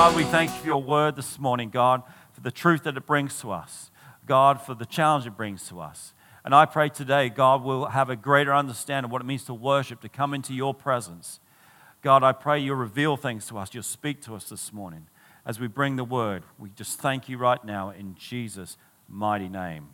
Father, 0.00 0.16
we 0.16 0.24
thank 0.24 0.50
you 0.50 0.56
for 0.56 0.66
your 0.66 0.82
word 0.82 1.14
this 1.14 1.38
morning, 1.38 1.68
God, 1.68 2.02
for 2.32 2.40
the 2.40 2.50
truth 2.50 2.84
that 2.84 2.96
it 2.96 3.04
brings 3.04 3.38
to 3.42 3.50
us. 3.50 3.90
God, 4.24 4.58
for 4.58 4.74
the 4.74 4.86
challenge 4.86 5.26
it 5.26 5.36
brings 5.36 5.68
to 5.68 5.78
us. 5.78 6.14
And 6.42 6.54
I 6.54 6.64
pray 6.64 6.88
today, 6.88 7.28
God 7.28 7.62
will 7.62 7.84
have 7.84 8.08
a 8.08 8.16
greater 8.16 8.54
understanding 8.54 9.04
of 9.04 9.12
what 9.12 9.20
it 9.20 9.26
means 9.26 9.44
to 9.44 9.52
worship, 9.52 10.00
to 10.00 10.08
come 10.08 10.32
into 10.32 10.54
your 10.54 10.72
presence. 10.72 11.38
God, 12.00 12.22
I 12.22 12.32
pray 12.32 12.60
you'll 12.60 12.76
reveal 12.76 13.18
things 13.18 13.44
to 13.48 13.58
us. 13.58 13.74
You'll 13.74 13.82
speak 13.82 14.22
to 14.22 14.34
us 14.34 14.48
this 14.48 14.72
morning 14.72 15.06
as 15.44 15.60
we 15.60 15.66
bring 15.66 15.96
the 15.96 16.04
word. 16.04 16.44
We 16.58 16.70
just 16.70 16.98
thank 16.98 17.28
you 17.28 17.36
right 17.36 17.62
now 17.62 17.90
in 17.90 18.14
Jesus' 18.14 18.78
mighty 19.06 19.50
name. 19.50 19.88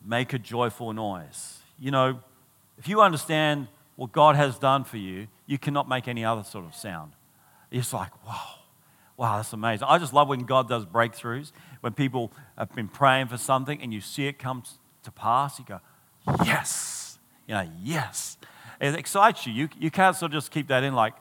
Make 0.00 0.32
a 0.32 0.38
joyful 0.38 0.92
noise. 0.92 1.58
You 1.76 1.90
know, 1.90 2.20
if 2.78 2.86
you 2.86 3.00
understand 3.00 3.66
what 3.96 4.12
God 4.12 4.36
has 4.36 4.60
done 4.60 4.84
for 4.84 4.98
you, 4.98 5.26
you 5.44 5.58
cannot 5.58 5.88
make 5.88 6.06
any 6.06 6.24
other 6.24 6.44
sort 6.44 6.64
of 6.64 6.76
sound. 6.76 7.14
It's 7.74 7.92
like, 7.92 8.24
wow, 8.24 8.40
wow, 9.16 9.36
that's 9.38 9.52
amazing. 9.52 9.88
I 9.90 9.98
just 9.98 10.12
love 10.12 10.28
when 10.28 10.44
God 10.44 10.68
does 10.68 10.86
breakthroughs, 10.86 11.50
when 11.80 11.92
people 11.92 12.32
have 12.56 12.72
been 12.72 12.86
praying 12.86 13.26
for 13.26 13.36
something 13.36 13.82
and 13.82 13.92
you 13.92 14.00
see 14.00 14.28
it 14.28 14.38
come 14.38 14.62
to 15.02 15.10
pass, 15.10 15.58
you 15.58 15.64
go, 15.64 15.80
yes, 16.44 17.18
you 17.48 17.54
know, 17.54 17.68
yes. 17.82 18.38
It 18.80 18.94
excites 18.94 19.44
you. 19.44 19.52
You, 19.52 19.68
you 19.76 19.90
can't 19.90 20.14
sort 20.14 20.30
of 20.30 20.34
just 20.34 20.52
keep 20.52 20.68
that 20.68 20.84
in 20.84 20.94
like, 20.94 21.14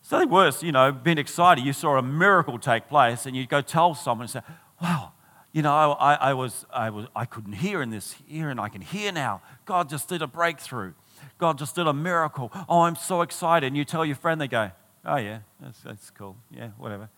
it's 0.00 0.10
nothing 0.10 0.30
worse, 0.30 0.62
you 0.62 0.72
know, 0.72 0.92
being 0.92 1.18
excited. 1.18 1.62
You 1.62 1.74
saw 1.74 1.98
a 1.98 2.02
miracle 2.02 2.58
take 2.58 2.88
place 2.88 3.26
and 3.26 3.36
you 3.36 3.46
go 3.46 3.60
tell 3.60 3.94
someone 3.94 4.24
and 4.24 4.30
say, 4.30 4.40
wow, 4.80 5.12
you 5.52 5.60
know, 5.60 5.74
I, 5.74 6.14
I, 6.14 6.32
was, 6.32 6.64
I, 6.72 6.88
was, 6.88 7.06
I 7.14 7.26
couldn't 7.26 7.54
hear 7.54 7.82
in 7.82 7.90
this 7.90 8.14
ear 8.30 8.48
and 8.48 8.58
I 8.58 8.70
can 8.70 8.80
hear 8.80 9.12
now. 9.12 9.42
God 9.66 9.90
just 9.90 10.08
did 10.08 10.22
a 10.22 10.26
breakthrough. 10.26 10.94
God 11.36 11.58
just 11.58 11.74
did 11.74 11.86
a 11.86 11.92
miracle. 11.92 12.50
Oh, 12.66 12.82
I'm 12.82 12.96
so 12.96 13.20
excited. 13.20 13.66
And 13.66 13.76
you 13.76 13.84
tell 13.84 14.06
your 14.06 14.16
friend, 14.16 14.40
they 14.40 14.48
go, 14.48 14.70
oh, 15.06 15.16
yeah, 15.16 15.38
that's, 15.60 15.80
that's 15.80 16.10
cool. 16.10 16.36
Yeah, 16.50 16.70
whatever. 16.76 17.08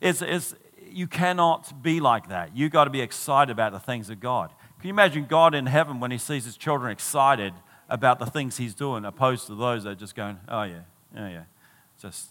It's, 0.00 0.22
it's, 0.22 0.54
you 0.90 1.06
cannot 1.06 1.82
be 1.82 2.00
like 2.00 2.28
that. 2.28 2.56
You've 2.56 2.72
got 2.72 2.84
to 2.84 2.90
be 2.90 3.00
excited 3.00 3.52
about 3.52 3.72
the 3.72 3.78
things 3.78 4.10
of 4.10 4.20
God. 4.20 4.50
Can 4.80 4.88
you 4.88 4.94
imagine 4.94 5.26
God 5.26 5.54
in 5.54 5.66
heaven 5.66 6.00
when 6.00 6.10
he 6.10 6.18
sees 6.18 6.44
his 6.44 6.56
children 6.56 6.90
excited 6.90 7.52
about 7.88 8.18
the 8.18 8.26
things 8.26 8.56
he's 8.56 8.74
doing, 8.74 9.04
opposed 9.04 9.46
to 9.46 9.54
those 9.54 9.84
that 9.84 9.90
are 9.90 9.94
just 9.94 10.14
going, 10.14 10.38
oh, 10.48 10.62
yeah, 10.62 10.80
oh, 11.16 11.28
yeah. 11.28 11.44
Just. 12.00 12.30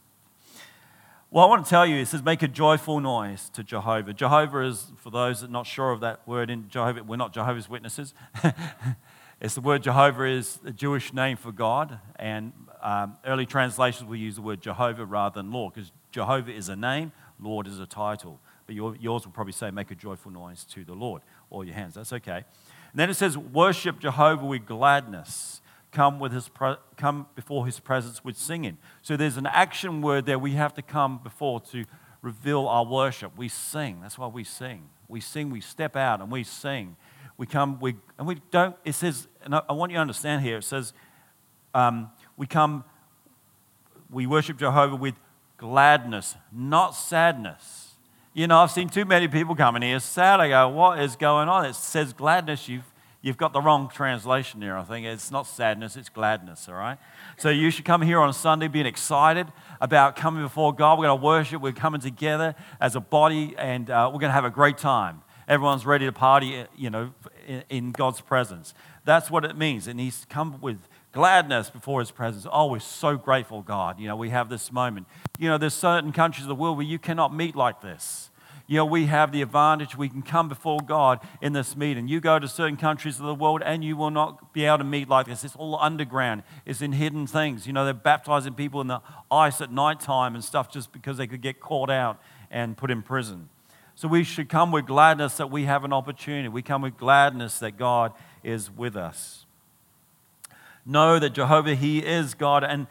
Well, 1.32 1.46
I 1.46 1.48
want 1.48 1.66
to 1.66 1.70
tell 1.70 1.86
you, 1.86 1.98
it 1.98 2.08
says, 2.08 2.24
make 2.24 2.44
a 2.44 2.48
joyful 2.48 3.00
noise 3.00 3.50
to 3.52 3.64
Jehovah. 3.64 4.14
Jehovah 4.14 4.62
is, 4.62 4.92
for 4.98 5.10
those 5.10 5.42
that 5.42 5.50
are 5.50 5.52
not 5.52 5.66
sure 5.66 5.92
of 5.92 6.02
that 6.02 6.26
word 6.28 6.50
in 6.50 6.70
Jehovah, 6.70 7.04
we're 7.04 7.16
not 7.16 7.34
Jehovah's 7.34 7.70
Witnesses. 7.70 8.14
it's 9.42 9.56
the 9.56 9.62
word 9.62 9.84
Jehovah 9.84 10.26
is 10.26 10.60
a 10.66 10.72
Jewish 10.72 11.14
name 11.14 11.38
for 11.38 11.52
God, 11.52 12.00
and 12.18 12.54
um, 12.86 13.18
early 13.26 13.48
translations 13.48 14.08
will 14.08 14.16
use 14.16 14.36
the 14.36 14.44
word 14.44 14.62
Jehovah 14.62 15.06
rather 15.06 15.42
than 15.42 15.52
Lord, 15.52 15.74
because 15.74 15.92
Jehovah 16.12 16.52
is 16.52 16.70
a 16.70 16.76
name, 16.76 17.12
Lord 17.42 17.68
is 17.68 17.80
a 17.80 17.88
title. 17.88 18.40
But 18.68 18.76
your, 18.76 18.96
yours 18.98 19.26
will 19.26 19.34
probably 19.34 19.54
say, 19.54 19.72
make 19.72 19.90
a 19.90 19.96
joyful 19.96 20.32
noise 20.32 20.64
to 20.66 20.84
the 20.84 20.94
Lord. 20.94 21.24
All 21.50 21.66
your 21.66 21.74
hands, 21.74 21.96
that's 21.96 22.14
okay. 22.14 22.46
And 22.92 22.94
then 22.94 23.10
it 23.10 23.16
says, 23.16 23.38
worship 23.38 24.00
Jehovah 24.00 24.46
with 24.46 24.68
gladness. 24.68 25.62
Come, 25.92 26.20
with 26.20 26.32
his 26.34 26.50
pre- 26.50 26.76
come 26.98 27.26
before 27.36 27.66
his 27.66 27.80
presence 27.80 28.24
with 28.24 28.38
singing. 28.38 28.78
So 29.02 29.16
there's 29.16 29.38
an 29.38 29.48
action 29.48 30.02
word 30.02 30.26
there 30.26 30.38
we 30.38 30.52
have 30.52 30.74
to 30.74 30.82
come 30.82 31.20
before 31.24 31.62
to 31.72 31.86
reveal 32.22 32.68
our 32.68 32.86
worship. 32.86 33.32
We 33.38 33.48
sing. 33.48 34.00
That's 34.02 34.18
why 34.18 34.28
we 34.28 34.44
sing. 34.44 34.90
We 35.08 35.22
sing, 35.22 35.50
we 35.50 35.62
step 35.62 35.96
out 35.96 36.20
and 36.20 36.30
we 36.30 36.44
sing. 36.44 36.98
We 37.38 37.48
come, 37.48 37.80
we, 37.80 37.96
and 38.20 38.28
we 38.28 38.42
don't, 38.52 38.76
it 38.84 38.94
says, 38.94 39.28
and 39.44 39.56
I, 39.56 39.62
I 39.70 39.74
want 39.74 39.92
you 39.92 39.98
to 39.98 40.02
understand 40.02 40.44
here, 40.44 40.58
it 40.58 40.66
says, 40.66 40.94
um, 41.74 42.10
we 42.38 42.48
come, 42.48 42.84
we 44.10 44.28
worship 44.28 44.58
Jehovah 44.58 44.96
with 44.96 45.16
gladness, 45.58 46.36
not 46.52 46.92
sadness. 46.92 47.96
You 48.34 48.48
know, 48.48 48.58
I've 48.58 48.72
seen 48.72 48.90
too 48.90 49.06
many 49.06 49.28
people 49.30 49.56
coming 49.56 49.82
here 49.82 50.00
sad. 50.00 50.42
I 50.42 50.50
go, 50.50 50.68
what 50.70 51.00
is 51.00 51.16
going 51.16 51.48
on? 51.48 51.66
It 51.66 51.76
says 51.76 52.12
gladness. 52.12 52.68
You've, 52.68 52.84
you've 53.22 53.38
got 53.38 53.54
the 53.54 53.62
wrong 53.62 53.90
translation 53.90 54.60
there, 54.60 54.78
I 54.78 54.84
think. 54.84 55.06
It's 55.06 55.32
not 55.32 55.48
sadness, 55.48 55.96
it's 55.96 56.10
gladness, 56.10 56.68
all 56.68 56.76
right? 56.76 56.98
So 57.38 57.50
you 57.50 57.72
should 57.72 57.86
come 57.86 58.02
here 58.02 58.20
on 58.20 58.34
Sunday 58.34 58.68
being 58.68 58.86
excited 58.86 59.48
about 59.80 60.18
coming 60.18 60.44
before 60.44 60.74
God. 60.74 61.00
We're 61.00 61.06
going 61.06 61.20
to 61.20 61.26
worship. 61.26 61.62
We're 61.62 61.72
coming 61.72 62.02
together 62.02 62.56
as 62.82 62.98
a 62.98 63.00
body, 63.00 63.56
and 63.58 63.90
uh, 63.90 64.10
we're 64.12 64.20
going 64.20 64.30
to 64.30 64.36
have 64.36 64.46
a 64.46 64.50
great 64.50 64.78
time. 64.78 65.22
Everyone's 65.48 65.86
ready 65.86 66.06
to 66.06 66.12
party, 66.12 66.66
you 66.76 66.90
know, 66.90 67.14
in, 67.48 67.64
in 67.70 67.92
God's 67.94 68.20
presence. 68.20 68.74
That's 69.06 69.32
what 69.32 69.46
it 69.46 69.58
means. 69.58 69.88
And 69.88 70.00
He's 70.00 70.26
come 70.28 70.60
with 70.60 70.80
gladness 71.16 71.70
before 71.70 72.02
his 72.02 72.12
presence. 72.12 72.46
Oh, 72.52 72.68
we're 72.68 72.80
so 72.80 73.16
grateful, 73.16 73.62
God. 73.62 74.02
You 74.02 74.08
know, 74.10 74.18
we 74.18 74.32
have 74.32 74.50
this 74.50 74.70
moment. 74.70 75.08
You 75.40 75.48
know, 75.48 75.58
there's 75.58 75.74
certain 75.74 76.12
countries 76.12 76.44
of 76.44 76.50
the 76.50 76.56
world 76.56 76.76
where 76.76 76.86
you 76.86 77.00
cannot 77.00 77.34
meet 77.34 77.56
like 77.56 77.82
this. 77.82 78.30
You 78.68 78.78
know, 78.78 78.86
we 78.86 79.06
have 79.06 79.32
the 79.32 79.42
advantage 79.42 79.98
we 79.98 80.10
can 80.10 80.24
come 80.24 80.50
before 80.50 80.80
God 80.86 81.22
in 81.42 81.54
this 81.54 81.78
meeting. 81.78 82.10
You 82.10 82.20
go 82.20 82.38
to 82.38 82.50
certain 82.50 82.76
countries 82.76 83.18
of 83.18 83.26
the 83.26 83.34
world 83.34 83.62
and 83.64 83.82
you 83.82 83.96
will 83.96 84.12
not 84.12 84.54
be 84.54 84.66
able 84.66 84.80
to 84.80 84.84
meet 84.84 85.08
like 85.08 85.28
this. 85.28 85.46
It's 85.46 85.56
all 85.56 85.78
underground, 85.80 86.44
it's 86.66 86.82
in 86.82 86.92
hidden 86.92 87.28
things. 87.28 87.66
You 87.66 87.72
know, 87.72 87.86
they're 87.86 87.94
baptizing 87.94 88.54
people 88.54 88.82
in 88.82 88.88
the 88.88 89.02
ice 89.32 89.62
at 89.62 89.72
nighttime 89.72 90.36
and 90.36 90.44
stuff 90.44 90.70
just 90.70 90.92
because 90.92 91.16
they 91.16 91.28
could 91.28 91.42
get 91.42 91.62
caught 91.62 91.90
out 91.90 92.20
and 92.52 92.76
put 92.76 92.92
in 92.92 93.02
prison. 93.02 93.48
So 93.94 94.10
we 94.10 94.26
should 94.26 94.50
come 94.50 94.74
with 94.74 94.86
gladness 94.86 95.38
that 95.38 95.50
we 95.50 95.64
have 95.64 95.86
an 95.86 95.94
opportunity. 95.94 96.50
We 96.50 96.62
come 96.62 96.82
with 96.82 96.98
gladness 96.98 97.60
that 97.60 97.78
God 97.78 98.12
is 98.44 98.70
with 98.70 98.98
us 98.98 99.45
know 100.86 101.20
that 101.20 101.32
Jehovah, 101.32 101.76
He 101.76 102.00
is 102.00 102.34
God 102.34 102.64
and 102.64 102.88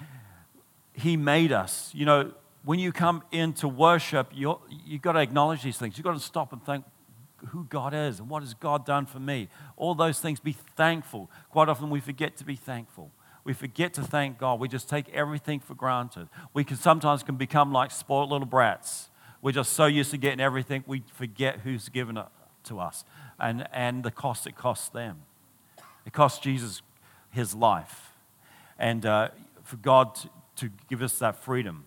He 0.92 1.16
made 1.16 1.52
us. 1.52 1.90
You 1.94 2.06
know, 2.06 2.32
when 2.64 2.78
you 2.78 2.92
come 2.92 3.22
into 3.30 3.68
worship, 3.68 4.28
you 4.32 4.58
you've 4.84 5.02
got 5.02 5.12
to 5.12 5.20
acknowledge 5.20 5.62
these 5.62 5.78
things. 5.78 5.96
You've 5.96 6.04
got 6.04 6.14
to 6.14 6.20
stop 6.20 6.52
and 6.52 6.64
think 6.64 6.84
who 7.48 7.64
God 7.64 7.92
is 7.94 8.20
and 8.20 8.28
what 8.28 8.42
has 8.42 8.54
God 8.54 8.86
done 8.86 9.06
for 9.06 9.20
me. 9.20 9.48
All 9.76 9.94
those 9.94 10.18
things, 10.20 10.40
be 10.40 10.52
thankful. 10.52 11.30
Quite 11.50 11.68
often 11.68 11.90
we 11.90 12.00
forget 12.00 12.36
to 12.38 12.44
be 12.44 12.56
thankful. 12.56 13.10
We 13.44 13.52
forget 13.52 13.92
to 13.94 14.02
thank 14.02 14.38
God. 14.38 14.58
We 14.58 14.68
just 14.68 14.88
take 14.88 15.08
everything 15.10 15.60
for 15.60 15.74
granted. 15.74 16.28
We 16.54 16.64
can 16.64 16.78
sometimes 16.78 17.22
can 17.22 17.36
become 17.36 17.72
like 17.72 17.90
spoiled 17.90 18.30
little 18.30 18.46
brats. 18.46 19.10
We're 19.42 19.52
just 19.52 19.74
so 19.74 19.84
used 19.84 20.10
to 20.12 20.16
getting 20.16 20.40
everything, 20.40 20.84
we 20.86 21.02
forget 21.12 21.60
who's 21.60 21.90
given 21.90 22.16
it 22.16 22.24
to 22.64 22.80
us 22.80 23.04
and, 23.38 23.68
and 23.72 24.02
the 24.02 24.10
cost 24.10 24.46
it 24.46 24.56
costs 24.56 24.88
them. 24.88 25.18
It 26.06 26.14
cost 26.14 26.42
Jesus 26.42 26.80
his 27.34 27.54
life. 27.54 28.12
And 28.78 29.04
uh, 29.04 29.28
for 29.64 29.76
God 29.76 30.14
to, 30.16 30.28
to 30.56 30.70
give 30.88 31.02
us 31.02 31.18
that 31.18 31.36
freedom. 31.36 31.84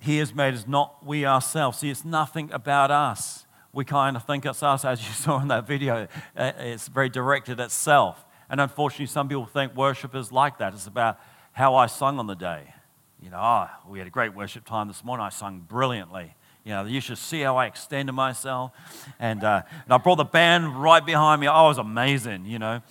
He 0.00 0.18
has 0.18 0.34
made 0.34 0.54
us 0.54 0.66
not 0.66 1.04
we 1.06 1.24
ourselves. 1.24 1.78
See, 1.78 1.88
it's 1.88 2.04
nothing 2.04 2.50
about 2.52 2.90
us. 2.90 3.46
We 3.72 3.84
kind 3.84 4.16
of 4.16 4.24
think 4.24 4.44
it's 4.44 4.62
us, 4.62 4.84
as 4.84 5.00
you 5.06 5.12
saw 5.12 5.40
in 5.40 5.48
that 5.48 5.66
video. 5.66 6.08
Uh, 6.36 6.52
it's 6.58 6.88
very 6.88 7.08
directed 7.08 7.60
at 7.60 7.70
self. 7.70 8.24
And 8.50 8.60
unfortunately, 8.60 9.06
some 9.06 9.28
people 9.28 9.46
think 9.46 9.74
worship 9.74 10.14
is 10.14 10.30
like 10.30 10.58
that. 10.58 10.74
It's 10.74 10.86
about 10.86 11.18
how 11.52 11.74
I 11.76 11.86
sung 11.86 12.18
on 12.18 12.26
the 12.26 12.34
day. 12.34 12.74
You 13.22 13.30
know, 13.30 13.40
oh, 13.40 13.68
we 13.88 13.98
had 13.98 14.06
a 14.06 14.10
great 14.10 14.34
worship 14.34 14.66
time 14.66 14.88
this 14.88 15.02
morning. 15.02 15.24
I 15.24 15.30
sung 15.30 15.60
brilliantly. 15.60 16.34
You 16.64 16.72
know, 16.72 16.84
you 16.84 17.00
should 17.00 17.18
see 17.18 17.40
how 17.40 17.56
I 17.56 17.66
extended 17.66 18.12
myself. 18.12 18.72
And, 19.18 19.44
uh, 19.44 19.62
and 19.84 19.92
I 19.92 19.98
brought 19.98 20.16
the 20.16 20.24
band 20.24 20.82
right 20.82 21.04
behind 21.04 21.40
me. 21.40 21.46
It 21.46 21.50
was 21.50 21.78
amazing, 21.78 22.46
you 22.46 22.58
know. 22.58 22.82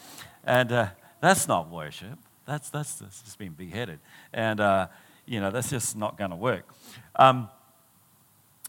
And 0.44 0.72
uh, 0.72 0.88
that's 1.22 1.48
not 1.48 1.70
worship. 1.70 2.20
That's, 2.46 2.70
that's, 2.70 2.96
that's 2.96 3.22
just 3.22 3.38
being 3.38 3.54
beheaded. 3.54 4.00
And, 4.34 4.60
uh, 4.60 4.88
you 5.26 5.40
know, 5.40 5.52
that's 5.52 5.70
just 5.70 5.96
not 5.96 6.18
going 6.18 6.32
to 6.32 6.36
work. 6.36 6.68
Um, 7.16 7.50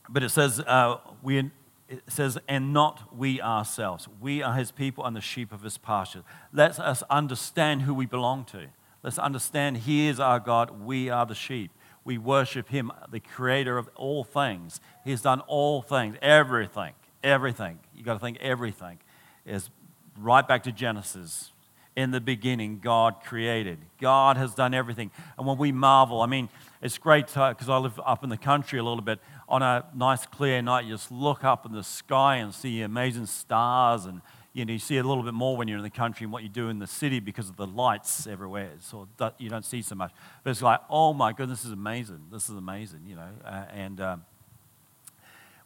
but 0.09 0.23
it 0.23 0.29
says, 0.31 0.61
uh, 0.61 0.99
we, 1.23 1.51
it 1.89 2.03
says, 2.09 2.39
and 2.47 2.73
not 2.73 3.17
we 3.17 3.41
ourselves. 3.41 4.09
We 4.21 4.43
are 4.43 4.55
his 4.55 4.71
people 4.71 5.05
and 5.05 5.17
the 5.17 5.21
sheep 5.21 5.53
of 5.53 5.63
his 5.63 5.79
pasture. 5.79 6.23
Let 6.53 6.79
us 6.79 7.03
understand 7.11 7.83
who 7.83 7.95
we 7.95 8.07
belong 8.07 8.45
to. 8.47 8.67
Let's 9.03 9.19
understand 9.19 9.79
he 9.79 10.09
is 10.09 10.21
our 10.21 10.41
God. 10.41 10.83
We 10.83 11.11
are 11.11 11.27
the 11.27 11.35
sheep. 11.35 11.71
We 12.05 12.19
worship 12.19 12.69
him, 12.69 12.93
the 13.11 13.21
creator 13.21 13.79
of 13.79 13.89
all 13.97 14.25
things. 14.25 14.81
He's 15.05 15.23
done 15.23 15.41
all 15.41 15.83
things, 15.83 16.17
everything, 16.23 16.93
everything. 17.23 17.79
You've 17.95 18.05
got 18.05 18.15
to 18.15 18.21
think 18.21 18.39
everything 18.41 18.99
is 19.47 19.71
right 20.19 20.47
back 20.47 20.63
to 20.65 20.73
Genesis 20.73 21.51
in 21.97 22.11
the 22.11 22.21
beginning, 22.21 22.81
God 22.81 23.23
created. 23.25 23.79
God 24.01 24.37
has 24.37 24.55
done 24.55 24.75
everything. 24.75 25.11
And 25.39 25.47
when 25.47 25.59
we 25.59 25.71
marvel, 25.71 26.23
I 26.23 26.27
mean, 26.27 26.49
it's 26.83 26.99
great 26.99 27.27
because 27.27 27.69
I 27.69 27.79
live 27.79 28.01
up 28.05 28.25
in 28.25 28.31
the 28.31 28.37
country 28.37 28.79
a 28.79 28.83
little 28.83 29.01
bit. 29.01 29.21
On 29.49 29.63
a 29.63 29.87
nice 29.95 30.27
clear 30.27 30.61
night, 30.61 30.87
you 30.87 30.95
just 30.95 31.13
look 31.13 31.45
up 31.45 31.65
in 31.67 31.73
the 31.73 31.85
sky 31.85 32.37
and 32.37 32.53
see 32.53 32.83
amazing 32.83 33.27
stars. 33.27 34.07
And 34.07 34.23
you, 34.53 34.65
know, 34.65 34.73
you 34.73 34.79
see 34.81 34.99
a 34.99 35.05
little 35.05 35.23
bit 35.23 35.35
more 35.35 35.57
when 35.57 35.69
you're 35.69 35.79
in 35.79 35.85
the 35.85 35.91
country 35.91 36.25
and 36.25 36.33
what 36.33 36.43
you 36.43 36.49
do 36.49 36.69
in 36.69 36.81
the 36.81 36.87
city 36.87 37.21
because 37.21 37.49
of 37.49 37.57
the 37.57 37.67
lights 37.67 38.27
everywhere. 38.27 38.73
So 38.81 39.09
you 39.39 39.49
don't 39.49 39.65
see 39.65 39.83
so 39.83 39.95
much. 39.95 40.13
But 40.43 40.51
it's 40.51 40.63
like, 40.63 40.81
oh 40.91 41.13
my 41.13 41.33
goodness, 41.33 41.61
this 41.61 41.67
is 41.67 41.73
amazing. 41.73 42.27
This 42.33 42.49
is 42.49 42.57
amazing, 42.57 43.03
you 43.07 43.15
know. 43.15 43.31
Uh, 43.45 43.65
and 43.73 44.01
um, 44.01 44.25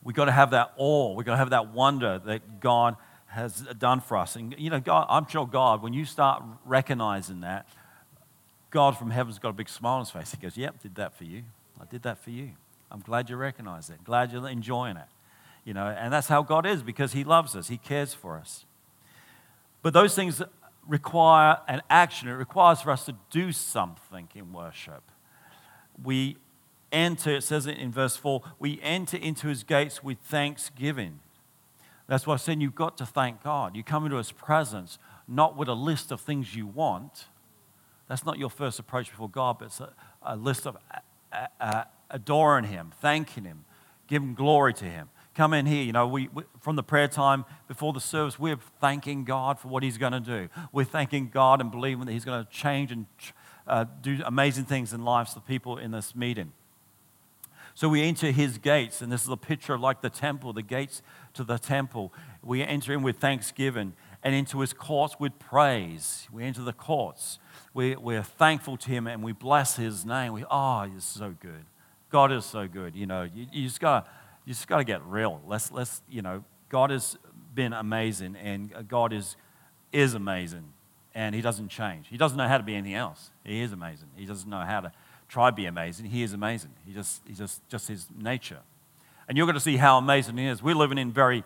we've 0.02 0.16
got 0.16 0.26
to 0.26 0.32
have 0.32 0.50
that 0.50 0.72
awe. 0.76 1.14
We've 1.14 1.24
got 1.24 1.32
to 1.32 1.38
have 1.38 1.50
that 1.50 1.72
wonder 1.72 2.18
that 2.26 2.60
God 2.60 2.96
has 3.28 3.60
done 3.78 4.00
for 4.00 4.16
us. 4.16 4.36
And, 4.36 4.54
you 4.58 4.70
know, 4.70 4.80
God, 4.80 5.06
I'm 5.08 5.26
sure 5.28 5.46
God, 5.46 5.82
when 5.82 5.92
you 5.92 6.04
start 6.04 6.42
recognizing 6.64 7.40
that, 7.40 7.68
God 8.70 8.96
from 8.98 9.10
heaven's 9.10 9.38
got 9.38 9.50
a 9.50 9.54
big 9.54 9.68
smile 9.68 9.94
on 9.94 10.00
his 10.00 10.10
face. 10.10 10.32
He 10.32 10.36
goes, 10.38 10.56
Yep, 10.56 10.82
did 10.82 10.94
that 10.96 11.16
for 11.16 11.24
you. 11.24 11.44
I 11.80 11.84
did 11.84 12.02
that 12.02 12.18
for 12.18 12.30
you. 12.30 12.50
I'm 12.90 13.00
glad 13.00 13.30
you 13.30 13.36
recognize 13.36 13.90
it. 13.90 14.02
Glad 14.04 14.32
you're 14.32 14.48
enjoying 14.48 14.96
it. 14.96 15.06
You 15.64 15.74
know, 15.74 15.86
and 15.86 16.12
that's 16.12 16.28
how 16.28 16.42
God 16.42 16.66
is 16.66 16.82
because 16.82 17.12
He 17.12 17.24
loves 17.24 17.54
us, 17.54 17.68
He 17.68 17.76
cares 17.76 18.14
for 18.14 18.38
us. 18.38 18.64
But 19.82 19.92
those 19.92 20.14
things 20.14 20.42
require 20.86 21.58
an 21.68 21.82
action. 21.90 22.28
It 22.28 22.32
requires 22.32 22.80
for 22.80 22.90
us 22.90 23.04
to 23.04 23.14
do 23.30 23.52
something 23.52 24.28
in 24.34 24.52
worship. 24.52 25.02
We 26.02 26.38
enter, 26.90 27.36
it 27.36 27.44
says 27.44 27.66
it 27.66 27.76
in 27.78 27.92
verse 27.92 28.16
4, 28.16 28.42
we 28.58 28.80
enter 28.82 29.16
into 29.16 29.48
his 29.48 29.62
gates 29.62 30.02
with 30.02 30.18
thanksgiving. 30.18 31.20
That's 32.08 32.26
why 32.26 32.34
I 32.34 32.38
said 32.38 32.60
you've 32.60 32.74
got 32.74 32.96
to 32.98 33.06
thank 33.06 33.42
God. 33.44 33.76
You 33.76 33.84
come 33.84 34.04
into 34.04 34.16
his 34.16 34.32
presence 34.32 34.98
not 35.28 35.56
with 35.56 35.68
a 35.68 35.74
list 35.74 36.10
of 36.10 36.20
things 36.20 36.56
you 36.56 36.66
want. 36.66 37.26
That's 38.08 38.24
not 38.24 38.38
your 38.38 38.48
first 38.48 38.78
approach 38.78 39.10
before 39.10 39.28
God, 39.28 39.58
but 39.58 39.66
it's 39.66 39.80
a, 39.80 39.92
a 40.22 40.34
list 40.34 40.66
of 40.66 40.78
adoring 42.10 42.64
him, 42.64 42.92
thanking 43.00 43.44
him, 43.44 43.66
giving 44.06 44.34
glory 44.34 44.72
to 44.74 44.86
him. 44.86 45.10
Come 45.34 45.52
in 45.52 45.66
here, 45.66 45.84
you 45.84 45.92
know, 45.92 46.08
we, 46.08 46.28
we, 46.28 46.42
from 46.60 46.76
the 46.76 46.82
prayer 46.82 47.06
time 47.06 47.44
before 47.68 47.92
the 47.92 48.00
service, 48.00 48.38
we're 48.38 48.58
thanking 48.80 49.24
God 49.24 49.60
for 49.60 49.68
what 49.68 49.82
he's 49.82 49.98
going 49.98 50.12
to 50.12 50.20
do. 50.20 50.48
We're 50.72 50.84
thanking 50.84 51.28
God 51.28 51.60
and 51.60 51.70
believing 51.70 52.06
that 52.06 52.12
he's 52.12 52.24
going 52.24 52.44
to 52.44 52.50
change 52.50 52.90
and 52.90 53.06
uh, 53.66 53.84
do 54.00 54.20
amazing 54.24 54.64
things 54.64 54.92
in 54.92 55.04
lives 55.04 55.36
of 55.36 55.46
people 55.46 55.76
in 55.76 55.90
this 55.90 56.16
meeting. 56.16 56.52
So 57.78 57.88
we 57.88 58.02
enter 58.02 58.32
his 58.32 58.58
gates, 58.58 59.02
and 59.02 59.12
this 59.12 59.22
is 59.22 59.28
a 59.28 59.36
picture 59.36 59.72
of 59.74 59.80
like 59.80 60.00
the 60.00 60.10
temple, 60.10 60.52
the 60.52 60.62
gates 60.62 61.00
to 61.34 61.44
the 61.44 61.58
temple. 61.58 62.12
We 62.42 62.60
enter 62.60 62.92
in 62.92 63.04
with 63.04 63.18
thanksgiving 63.18 63.92
and 64.24 64.34
into 64.34 64.58
his 64.58 64.72
courts 64.72 65.20
with 65.20 65.38
praise. 65.38 66.26
We 66.32 66.42
enter 66.42 66.62
the 66.62 66.72
courts. 66.72 67.38
We, 67.72 67.94
we're 67.94 68.24
thankful 68.24 68.78
to 68.78 68.90
him 68.90 69.06
and 69.06 69.22
we 69.22 69.30
bless 69.30 69.76
his 69.76 70.04
name. 70.04 70.32
We, 70.32 70.44
oh, 70.50 70.90
he's 70.92 71.04
so 71.04 71.36
good. 71.40 71.66
God 72.10 72.32
is 72.32 72.44
so 72.44 72.66
good. 72.66 72.96
You 72.96 73.06
know, 73.06 73.22
you, 73.22 73.46
you 73.52 73.68
just 73.68 73.78
gotta, 73.78 74.08
you 74.44 74.54
just 74.54 74.66
got 74.66 74.78
to 74.78 74.84
get 74.84 75.00
real. 75.04 75.40
Let's, 75.46 75.70
let's, 75.70 76.02
you 76.10 76.20
know, 76.20 76.42
God 76.70 76.90
has 76.90 77.16
been 77.54 77.72
amazing 77.72 78.34
and 78.34 78.88
God 78.88 79.12
is, 79.12 79.36
is 79.92 80.14
amazing 80.14 80.64
and 81.14 81.32
he 81.32 81.40
doesn't 81.42 81.68
change. 81.68 82.08
He 82.08 82.16
doesn't 82.16 82.36
know 82.36 82.48
how 82.48 82.58
to 82.58 82.64
be 82.64 82.74
anything 82.74 82.96
else. 82.96 83.30
He 83.44 83.60
is 83.60 83.70
amazing. 83.70 84.08
He 84.16 84.26
doesn't 84.26 84.50
know 84.50 84.64
how 84.64 84.80
to 84.80 84.92
try 85.28 85.50
be 85.50 85.66
amazing. 85.66 86.06
He 86.06 86.22
is 86.22 86.32
amazing. 86.32 86.70
He 86.86 86.92
just, 86.92 87.22
he's 87.26 87.38
just, 87.38 87.66
just 87.68 87.88
his 87.88 88.06
nature. 88.16 88.60
And 89.28 89.36
you're 89.36 89.46
going 89.46 89.54
to 89.54 89.60
see 89.60 89.76
how 89.76 89.98
amazing 89.98 90.38
he 90.38 90.46
is. 90.46 90.62
We're 90.62 90.74
living 90.74 90.98
in 90.98 91.12
very 91.12 91.44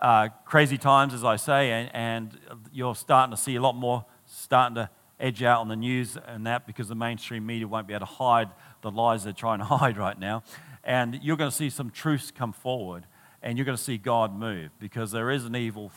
uh, 0.00 0.28
crazy 0.44 0.78
times, 0.78 1.14
as 1.14 1.24
I 1.24 1.36
say, 1.36 1.70
and, 1.70 1.90
and 1.94 2.38
you're 2.72 2.94
starting 2.94 3.30
to 3.34 3.40
see 3.40 3.54
a 3.54 3.62
lot 3.62 3.76
more 3.76 4.04
starting 4.26 4.74
to 4.74 4.90
edge 5.20 5.42
out 5.42 5.60
on 5.60 5.68
the 5.68 5.76
news 5.76 6.16
and 6.26 6.46
that 6.46 6.66
because 6.66 6.88
the 6.88 6.94
mainstream 6.94 7.44
media 7.44 7.68
won't 7.68 7.86
be 7.86 7.94
able 7.94 8.06
to 8.06 8.12
hide 8.12 8.48
the 8.82 8.90
lies 8.90 9.24
they're 9.24 9.32
trying 9.32 9.58
to 9.58 9.64
hide 9.76 9.96
right 9.96 10.18
now. 10.18 10.42
And 10.82 11.20
you're 11.22 11.36
going 11.36 11.50
to 11.50 11.56
see 11.56 11.70
some 11.70 11.90
truths 11.90 12.30
come 12.30 12.52
forward, 12.52 13.04
and 13.42 13.58
you're 13.58 13.66
going 13.66 13.76
to 13.76 13.82
see 13.82 13.98
God 13.98 14.34
move 14.34 14.70
because 14.80 15.12
there 15.12 15.30
is 15.30 15.44
an 15.44 15.54
evil 15.54 15.92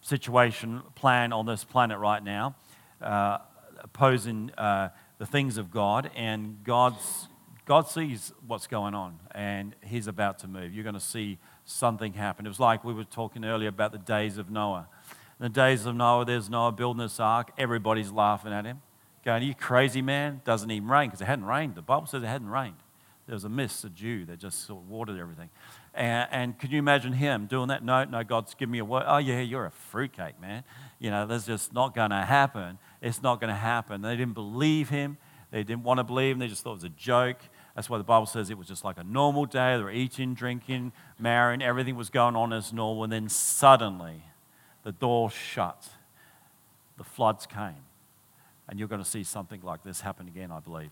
situation 0.00 0.82
plan 0.94 1.32
on 1.32 1.46
this 1.46 1.64
planet 1.64 1.98
right 1.98 2.22
now, 2.22 2.54
uh, 3.02 3.38
opposing 3.80 4.50
uh, 4.56 4.90
the 5.20 5.26
things 5.26 5.58
of 5.58 5.70
God, 5.70 6.10
and 6.16 6.64
God's 6.64 7.28
God 7.66 7.86
sees 7.86 8.32
what's 8.46 8.66
going 8.66 8.94
on, 8.94 9.18
and 9.32 9.76
He's 9.82 10.06
about 10.06 10.38
to 10.40 10.48
move. 10.48 10.72
You're 10.72 10.82
going 10.82 10.94
to 10.94 10.98
see 10.98 11.38
something 11.66 12.14
happen. 12.14 12.46
It 12.46 12.48
was 12.48 12.58
like 12.58 12.84
we 12.84 12.94
were 12.94 13.04
talking 13.04 13.44
earlier 13.44 13.68
about 13.68 13.92
the 13.92 13.98
days 13.98 14.38
of 14.38 14.50
Noah. 14.50 14.88
In 15.38 15.44
the 15.44 15.50
days 15.50 15.84
of 15.84 15.94
Noah, 15.94 16.24
there's 16.24 16.48
Noah 16.48 16.72
building 16.72 17.02
this 17.02 17.20
ark. 17.20 17.52
Everybody's 17.58 18.10
laughing 18.10 18.50
at 18.54 18.64
him, 18.64 18.80
going, 19.22 19.42
"Are 19.42 19.46
you 19.46 19.54
crazy, 19.54 20.00
man? 20.00 20.40
Doesn't 20.46 20.70
even 20.70 20.88
rain 20.88 21.10
because 21.10 21.20
it 21.20 21.26
hadn't 21.26 21.44
rained. 21.44 21.74
The 21.74 21.82
Bible 21.82 22.06
says 22.06 22.22
it 22.22 22.26
hadn't 22.26 22.48
rained. 22.48 22.78
There 23.26 23.34
was 23.34 23.44
a 23.44 23.50
mist, 23.50 23.84
a 23.84 23.90
dew 23.90 24.24
that 24.24 24.38
just 24.38 24.64
sort 24.66 24.82
of 24.82 24.88
watered 24.88 25.20
everything." 25.20 25.50
And, 25.94 26.28
and 26.30 26.58
could 26.58 26.72
you 26.72 26.78
imagine 26.78 27.12
him 27.12 27.46
doing 27.46 27.68
that? 27.68 27.84
No, 27.84 28.04
no, 28.04 28.24
God's 28.24 28.54
giving 28.54 28.72
me 28.72 28.78
a 28.78 28.84
word. 28.86 29.04
Oh, 29.06 29.18
yeah, 29.18 29.40
you're 29.40 29.66
a 29.66 29.70
fruitcake, 29.70 30.40
man. 30.40 30.64
You 30.98 31.10
know, 31.10 31.26
that's 31.26 31.46
just 31.46 31.74
not 31.74 31.94
going 31.94 32.10
to 32.10 32.22
happen. 32.22 32.78
It's 33.00 33.22
not 33.22 33.40
going 33.40 33.48
to 33.48 33.58
happen. 33.58 34.02
They 34.02 34.16
didn't 34.16 34.34
believe 34.34 34.88
him. 34.88 35.16
They 35.50 35.64
didn't 35.64 35.82
want 35.82 35.98
to 35.98 36.04
believe 36.04 36.34
him. 36.34 36.38
They 36.38 36.48
just 36.48 36.62
thought 36.62 36.72
it 36.72 36.74
was 36.74 36.84
a 36.84 36.90
joke. 36.90 37.38
That's 37.74 37.88
why 37.88 37.98
the 37.98 38.04
Bible 38.04 38.26
says 38.26 38.50
it 38.50 38.58
was 38.58 38.68
just 38.68 38.84
like 38.84 38.98
a 38.98 39.04
normal 39.04 39.46
day. 39.46 39.76
They 39.76 39.82
were 39.82 39.90
eating, 39.90 40.34
drinking, 40.34 40.92
marrying. 41.18 41.62
Everything 41.62 41.96
was 41.96 42.10
going 42.10 42.36
on 42.36 42.52
as 42.52 42.72
normal. 42.72 43.04
And 43.04 43.12
then 43.12 43.28
suddenly, 43.28 44.22
the 44.84 44.92
door 44.92 45.30
shut. 45.30 45.88
The 46.98 47.04
floods 47.04 47.46
came. 47.46 47.84
And 48.68 48.78
you're 48.78 48.88
going 48.88 49.02
to 49.02 49.08
see 49.08 49.24
something 49.24 49.60
like 49.62 49.82
this 49.82 50.02
happen 50.02 50.28
again, 50.28 50.52
I 50.52 50.60
believe. 50.60 50.90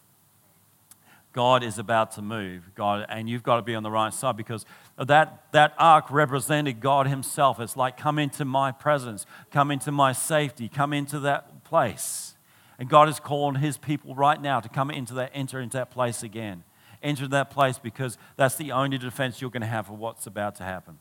God 1.32 1.62
is 1.62 1.78
about 1.78 2.12
to 2.12 2.22
move, 2.22 2.70
God, 2.74 3.06
and 3.08 3.28
you've 3.28 3.42
got 3.42 3.56
to 3.56 3.62
be 3.62 3.74
on 3.74 3.82
the 3.82 3.90
right 3.90 4.12
side 4.12 4.36
because 4.36 4.64
that, 4.96 5.44
that 5.52 5.74
ark 5.78 6.10
represented 6.10 6.80
God 6.80 7.06
Himself. 7.06 7.60
It's 7.60 7.76
like, 7.76 7.96
come 7.96 8.18
into 8.18 8.44
my 8.44 8.72
presence, 8.72 9.26
come 9.52 9.70
into 9.70 9.92
my 9.92 10.12
safety, 10.12 10.68
come 10.68 10.92
into 10.92 11.20
that 11.20 11.57
place. 11.68 12.34
And 12.78 12.88
God 12.88 13.08
is 13.08 13.20
calling 13.20 13.56
His 13.56 13.76
people 13.76 14.14
right 14.14 14.40
now 14.40 14.60
to 14.60 14.68
come 14.68 14.90
into 14.90 15.14
that, 15.14 15.30
enter 15.34 15.60
into 15.60 15.76
that 15.76 15.90
place 15.90 16.22
again. 16.22 16.64
Enter 17.02 17.28
that 17.28 17.50
place 17.50 17.78
because 17.78 18.18
that's 18.36 18.56
the 18.56 18.72
only 18.72 18.98
defense 18.98 19.40
you're 19.40 19.50
going 19.50 19.62
to 19.62 19.68
have 19.68 19.86
for 19.86 19.92
what's 19.92 20.26
about 20.26 20.56
to 20.56 20.64
happen. 20.64 20.98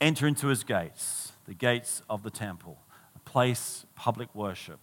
Enter 0.00 0.26
into 0.26 0.48
His 0.48 0.64
gates, 0.64 1.32
the 1.46 1.54
gates 1.54 2.02
of 2.10 2.22
the 2.22 2.30
temple, 2.30 2.78
a 3.14 3.18
place, 3.20 3.86
public 3.94 4.34
worship. 4.34 4.80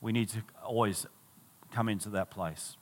We 0.00 0.12
need 0.12 0.28
to 0.30 0.42
always 0.62 1.06
come 1.72 1.88
into 1.88 2.10
that 2.10 2.30
place. 2.30 2.76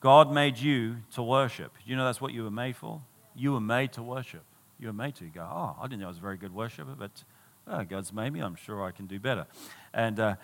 God 0.00 0.32
made 0.32 0.58
you 0.58 0.96
to 1.14 1.22
worship. 1.22 1.72
Do 1.74 1.90
you 1.90 1.96
know 1.96 2.04
that's 2.04 2.20
what 2.20 2.32
you 2.32 2.44
were 2.44 2.50
made 2.50 2.76
for? 2.76 3.00
You 3.34 3.52
were 3.52 3.60
made 3.60 3.92
to 3.94 4.02
worship. 4.02 4.44
You 4.78 4.88
were 4.88 4.92
made 4.92 5.14
to 5.16 5.24
go, 5.24 5.40
oh, 5.42 5.76
I 5.80 5.84
didn't 5.84 6.00
know 6.00 6.06
I 6.06 6.08
was 6.08 6.18
a 6.18 6.22
very 6.22 6.36
good 6.36 6.54
worshiper, 6.54 6.94
but 6.98 7.24
oh, 7.66 7.84
God's 7.84 8.12
made 8.12 8.32
me. 8.32 8.40
I'm 8.40 8.56
sure 8.56 8.84
I 8.84 8.90
can 8.90 9.06
do 9.06 9.18
better. 9.18 9.46
And 9.92 10.18
uh, 10.20 10.36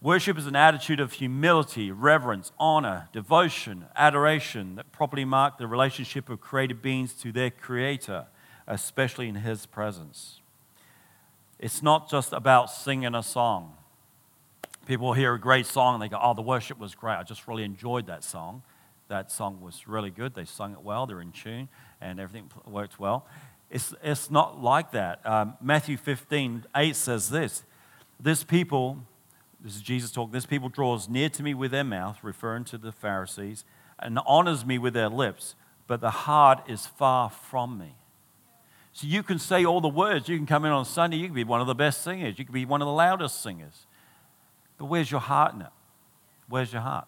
worship 0.00 0.38
is 0.38 0.46
an 0.46 0.56
attitude 0.56 1.00
of 1.00 1.12
humility, 1.12 1.90
reverence, 1.90 2.52
honor, 2.58 3.08
devotion, 3.12 3.86
adoration 3.96 4.76
that 4.76 4.92
properly 4.92 5.24
mark 5.24 5.58
the 5.58 5.66
relationship 5.66 6.28
of 6.28 6.40
created 6.40 6.82
beings 6.82 7.12
to 7.14 7.32
their 7.32 7.50
creator, 7.50 8.26
especially 8.66 9.28
in 9.28 9.36
his 9.36 9.66
presence. 9.66 10.40
It's 11.58 11.82
not 11.82 12.10
just 12.10 12.32
about 12.32 12.70
singing 12.70 13.14
a 13.14 13.22
song. 13.22 13.74
People 14.86 15.12
hear 15.12 15.34
a 15.34 15.40
great 15.40 15.66
song 15.66 15.94
and 15.94 16.02
they 16.02 16.08
go, 16.08 16.18
oh, 16.20 16.34
the 16.34 16.42
worship 16.42 16.78
was 16.78 16.94
great. 16.94 17.16
I 17.16 17.22
just 17.22 17.46
really 17.46 17.64
enjoyed 17.64 18.06
that 18.06 18.24
song 18.24 18.62
that 19.10 19.30
song 19.30 19.60
was 19.60 19.86
really 19.86 20.10
good. 20.10 20.34
They 20.34 20.44
sung 20.44 20.72
it 20.72 20.82
well, 20.82 21.04
they're 21.04 21.20
in 21.20 21.32
tune, 21.32 21.68
and 22.00 22.18
everything 22.18 22.48
worked 22.66 22.98
well. 22.98 23.26
It's, 23.70 23.94
it's 24.02 24.30
not 24.30 24.60
like 24.60 24.90
that. 24.92 25.20
Um, 25.24 25.54
Matthew 25.60 25.96
15, 25.96 26.64
8 26.74 26.96
says 26.96 27.30
this 27.30 27.62
This 28.18 28.42
people, 28.42 28.98
this 29.60 29.76
is 29.76 29.82
Jesus 29.82 30.10
talking, 30.10 30.32
this 30.32 30.46
people 30.46 30.68
draws 30.68 31.08
near 31.08 31.28
to 31.30 31.42
me 31.42 31.54
with 31.54 31.70
their 31.70 31.84
mouth, 31.84 32.18
referring 32.22 32.64
to 32.64 32.78
the 32.78 32.92
Pharisees, 32.92 33.64
and 33.98 34.18
honors 34.26 34.66
me 34.66 34.78
with 34.78 34.94
their 34.94 35.08
lips, 35.08 35.54
but 35.86 36.00
the 36.00 36.10
heart 36.10 36.62
is 36.68 36.86
far 36.86 37.30
from 37.30 37.78
me. 37.78 37.94
So 38.92 39.06
you 39.06 39.22
can 39.22 39.38
say 39.38 39.64
all 39.64 39.80
the 39.80 39.88
words. 39.88 40.28
You 40.28 40.36
can 40.36 40.46
come 40.46 40.64
in 40.64 40.72
on 40.72 40.84
Sunday, 40.84 41.16
you 41.16 41.26
can 41.26 41.34
be 41.34 41.44
one 41.44 41.60
of 41.60 41.68
the 41.68 41.74
best 41.74 42.02
singers, 42.02 42.38
you 42.38 42.44
can 42.44 42.54
be 42.54 42.64
one 42.64 42.82
of 42.82 42.86
the 42.86 42.92
loudest 42.92 43.40
singers. 43.40 43.86
But 44.78 44.86
where's 44.86 45.10
your 45.10 45.20
heart 45.20 45.54
in 45.54 45.60
it? 45.60 45.68
Where's 46.48 46.72
your 46.72 46.82
heart? 46.82 47.06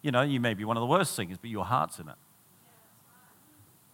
You 0.00 0.12
know, 0.12 0.22
you 0.22 0.40
may 0.40 0.54
be 0.54 0.64
one 0.64 0.76
of 0.76 0.80
the 0.80 0.86
worst 0.86 1.14
singers, 1.14 1.36
but 1.38 1.50
your 1.50 1.64
heart's 1.64 1.98
in 1.98 2.08
it. 2.08 2.14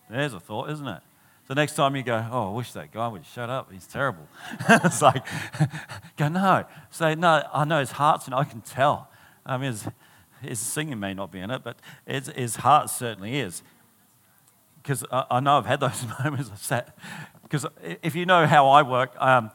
There's 0.08 0.32
a 0.32 0.40
thought, 0.40 0.70
isn't 0.70 0.86
it? 0.86 1.02
So 1.48 1.54
next 1.54 1.76
time 1.76 1.96
you 1.96 2.02
go, 2.02 2.28
oh, 2.30 2.52
I 2.52 2.54
wish 2.54 2.72
that 2.72 2.92
guy 2.92 3.08
would 3.08 3.24
shut 3.24 3.48
up. 3.48 3.72
He's 3.72 3.86
terrible. 3.86 4.28
it's 4.68 5.00
like, 5.00 5.26
go, 6.18 6.28
no. 6.28 6.66
Say, 6.90 7.14
no, 7.14 7.42
I 7.54 7.64
know 7.64 7.80
his 7.80 7.92
heart's 7.92 8.26
in 8.26 8.34
it. 8.34 8.36
I 8.36 8.44
can 8.44 8.60
tell. 8.60 9.08
I 9.46 9.56
mean, 9.56 9.70
his, 9.70 9.88
his 10.42 10.60
singing 10.60 11.00
may 11.00 11.14
not 11.14 11.32
be 11.32 11.40
in 11.40 11.50
it, 11.50 11.64
but 11.64 11.78
his 12.06 12.28
his 12.28 12.56
heart 12.56 12.90
certainly 12.90 13.38
is. 13.38 13.62
Because 14.82 15.04
I, 15.10 15.24
I, 15.30 15.40
know 15.40 15.56
I've 15.56 15.64
had 15.64 15.80
those 15.80 16.04
moments. 16.22 16.50
I've 16.52 16.58
sat. 16.58 16.98
Because 17.42 17.64
if 18.02 18.14
you 18.14 18.26
know 18.26 18.46
how 18.46 18.68
I 18.68 18.82
work, 18.82 19.14
um, 19.18 19.50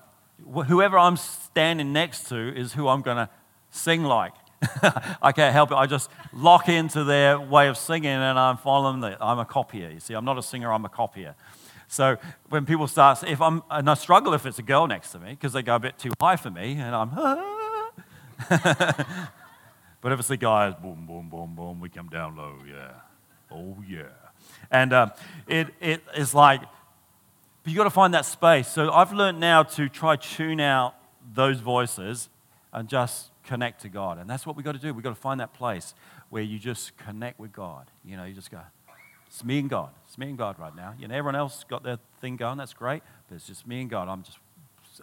whoever 0.65 0.97
I'm 0.97 1.15
standing 1.15 1.93
next 1.93 2.27
to 2.29 2.57
is 2.57 2.73
who 2.73 2.87
I'm 2.87 3.03
going 3.03 3.17
to 3.17 3.29
sing 3.69 4.03
like. 4.03 4.33
I 5.21 5.31
can't 5.31 5.53
help 5.53 5.71
it. 5.71 5.75
I 5.75 5.85
just 5.85 6.09
lock 6.31 6.69
into 6.69 7.03
their 7.03 7.39
way 7.39 7.67
of 7.67 7.77
singing 7.77 8.09
and 8.09 8.39
I'm 8.39 8.57
following 8.57 9.01
them. 9.01 9.15
I'm 9.21 9.37
a 9.37 9.45
copier. 9.45 9.91
You 9.91 9.99
see, 9.99 10.15
I'm 10.15 10.25
not 10.25 10.39
a 10.39 10.43
singer, 10.43 10.73
I'm 10.73 10.85
a 10.85 10.89
copier. 10.89 11.35
So 11.93 12.17
when 12.49 12.65
people 12.65 12.87
start, 12.87 13.23
if 13.23 13.39
I'm, 13.39 13.61
and 13.69 13.87
I 13.87 13.93
struggle 13.93 14.33
if 14.33 14.47
it's 14.47 14.57
a 14.57 14.63
girl 14.63 14.87
next 14.87 15.11
to 15.11 15.19
me 15.19 15.29
because 15.29 15.53
they 15.53 15.61
go 15.61 15.75
a 15.75 15.79
bit 15.79 15.99
too 15.99 16.11
high 16.19 16.37
for 16.37 16.49
me 16.49 16.73
and 16.73 16.95
I'm, 16.95 17.09
but 18.49 20.11
if 20.11 20.17
it's 20.17 20.27
the 20.27 20.37
guys, 20.37 20.73
boom, 20.81 21.05
boom, 21.05 21.29
boom, 21.29 21.53
boom, 21.53 21.79
we 21.79 21.89
come 21.89 22.09
down 22.09 22.35
low, 22.35 22.55
yeah. 22.67 22.93
Oh, 23.51 23.77
yeah. 23.87 24.09
And 24.71 24.91
um, 24.91 25.11
it, 25.45 25.67
it 25.79 26.03
is 26.17 26.33
like, 26.33 26.61
but 26.61 26.69
you've 27.71 27.77
got 27.77 27.83
to 27.83 27.91
find 27.91 28.15
that 28.15 28.25
space. 28.25 28.67
So 28.67 28.91
I've 28.91 29.13
learned 29.13 29.39
now 29.39 29.61
to 29.61 29.87
try 29.87 30.15
tune 30.15 30.59
out 30.59 30.95
those 31.35 31.59
voices 31.59 32.27
and 32.73 32.89
just 32.89 33.29
connect 33.43 33.83
to 33.83 33.89
God. 33.89 34.17
And 34.17 34.27
that's 34.27 34.47
what 34.47 34.55
we've 34.55 34.65
got 34.65 34.71
to 34.71 34.79
do. 34.79 34.95
We've 34.95 35.03
got 35.03 35.11
to 35.11 35.21
find 35.21 35.39
that 35.39 35.53
place 35.53 35.93
where 36.31 36.41
you 36.41 36.57
just 36.57 36.97
connect 36.97 37.39
with 37.39 37.53
God. 37.53 37.91
You 38.03 38.17
know, 38.17 38.23
you 38.23 38.33
just 38.33 38.49
go, 38.49 38.61
it's 39.33 39.43
me 39.43 39.57
and 39.57 39.69
God. 39.69 39.89
It's 40.07 40.15
me 40.19 40.29
and 40.29 40.37
God 40.37 40.59
right 40.59 40.75
now. 40.75 40.93
You 40.99 41.07
know, 41.07 41.15
everyone 41.15 41.35
else 41.35 41.65
got 41.67 41.81
their 41.81 41.97
thing 42.21 42.35
going. 42.35 42.59
That's 42.59 42.75
great. 42.75 43.01
But 43.27 43.35
it's 43.35 43.47
just 43.47 43.65
me 43.65 43.81
and 43.81 43.89
God. 43.89 44.07
I'm 44.07 44.21
just, 44.21 44.37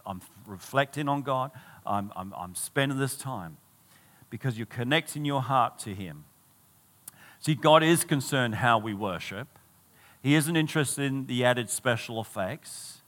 I'm 0.07 0.21
reflecting 0.47 1.09
on 1.09 1.23
God. 1.23 1.51
I'm, 1.85 2.13
I'm, 2.15 2.33
I'm 2.37 2.55
spending 2.55 2.97
this 2.97 3.17
time 3.17 3.57
because 4.31 4.57
you're 4.57 4.67
connecting 4.67 5.25
your 5.25 5.43
heart 5.43 5.81
to 5.81 5.97
Him. 5.97 6.27
See, 7.41 7.57
God 7.57 7.83
is 7.83 8.05
concerned 8.05 8.55
how 8.55 8.79
we 8.79 8.95
worship. 8.95 9.49
He 10.23 10.37
isn't 10.37 10.55
interested 10.55 11.07
in 11.07 11.27
the 11.27 11.45
added 11.45 11.69
special 11.69 12.21
effects. 12.21 12.99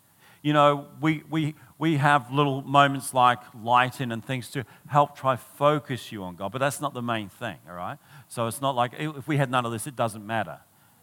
You 0.43 0.53
know, 0.53 0.89
we, 1.01 1.23
we, 1.31 1.55
we 1.79 1.99
have 1.99 2.33
little 2.33 2.63
moments 2.63 3.15
like 3.15 3.39
lighting 3.63 4.11
and 4.11 4.25
things 4.25 4.49
to 4.51 4.65
help 4.89 5.17
try 5.17 5.37
focus 5.37 6.11
you 6.11 6.25
on 6.25 6.35
God, 6.35 6.51
but 6.51 6.59
that's 6.59 6.81
not 6.81 6.95
the 6.95 7.03
main 7.03 7.29
thing, 7.29 7.59
all 7.69 7.77
right? 7.77 7.99
So 8.27 8.49
it's 8.49 8.61
not 8.61 8.75
like 8.75 8.95
oh, 8.99 9.15
if 9.17 9.29
we 9.29 9.37
had 9.37 9.53
none 9.53 9.65
of 9.65 9.71
this, 9.71 9.87
it 9.87 9.95
doesn't 9.95 10.27
matter. 10.27 10.59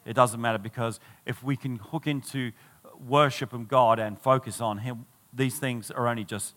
It 0.06 0.14
doesn't 0.14 0.40
matter 0.40 0.58
because 0.58 1.00
if 1.26 1.44
we 1.44 1.56
can 1.56 1.78
hook 1.78 2.08
into 2.08 2.52
worship 3.08 3.54
of 3.54 3.68
God 3.68 4.00
and 4.00 4.20
focus 4.20 4.62
on 4.62 4.80
Him, 4.80 5.06
these 5.34 5.60
things 5.60 5.92
are 5.92 6.08
only 6.08 6.24
just 6.24 6.56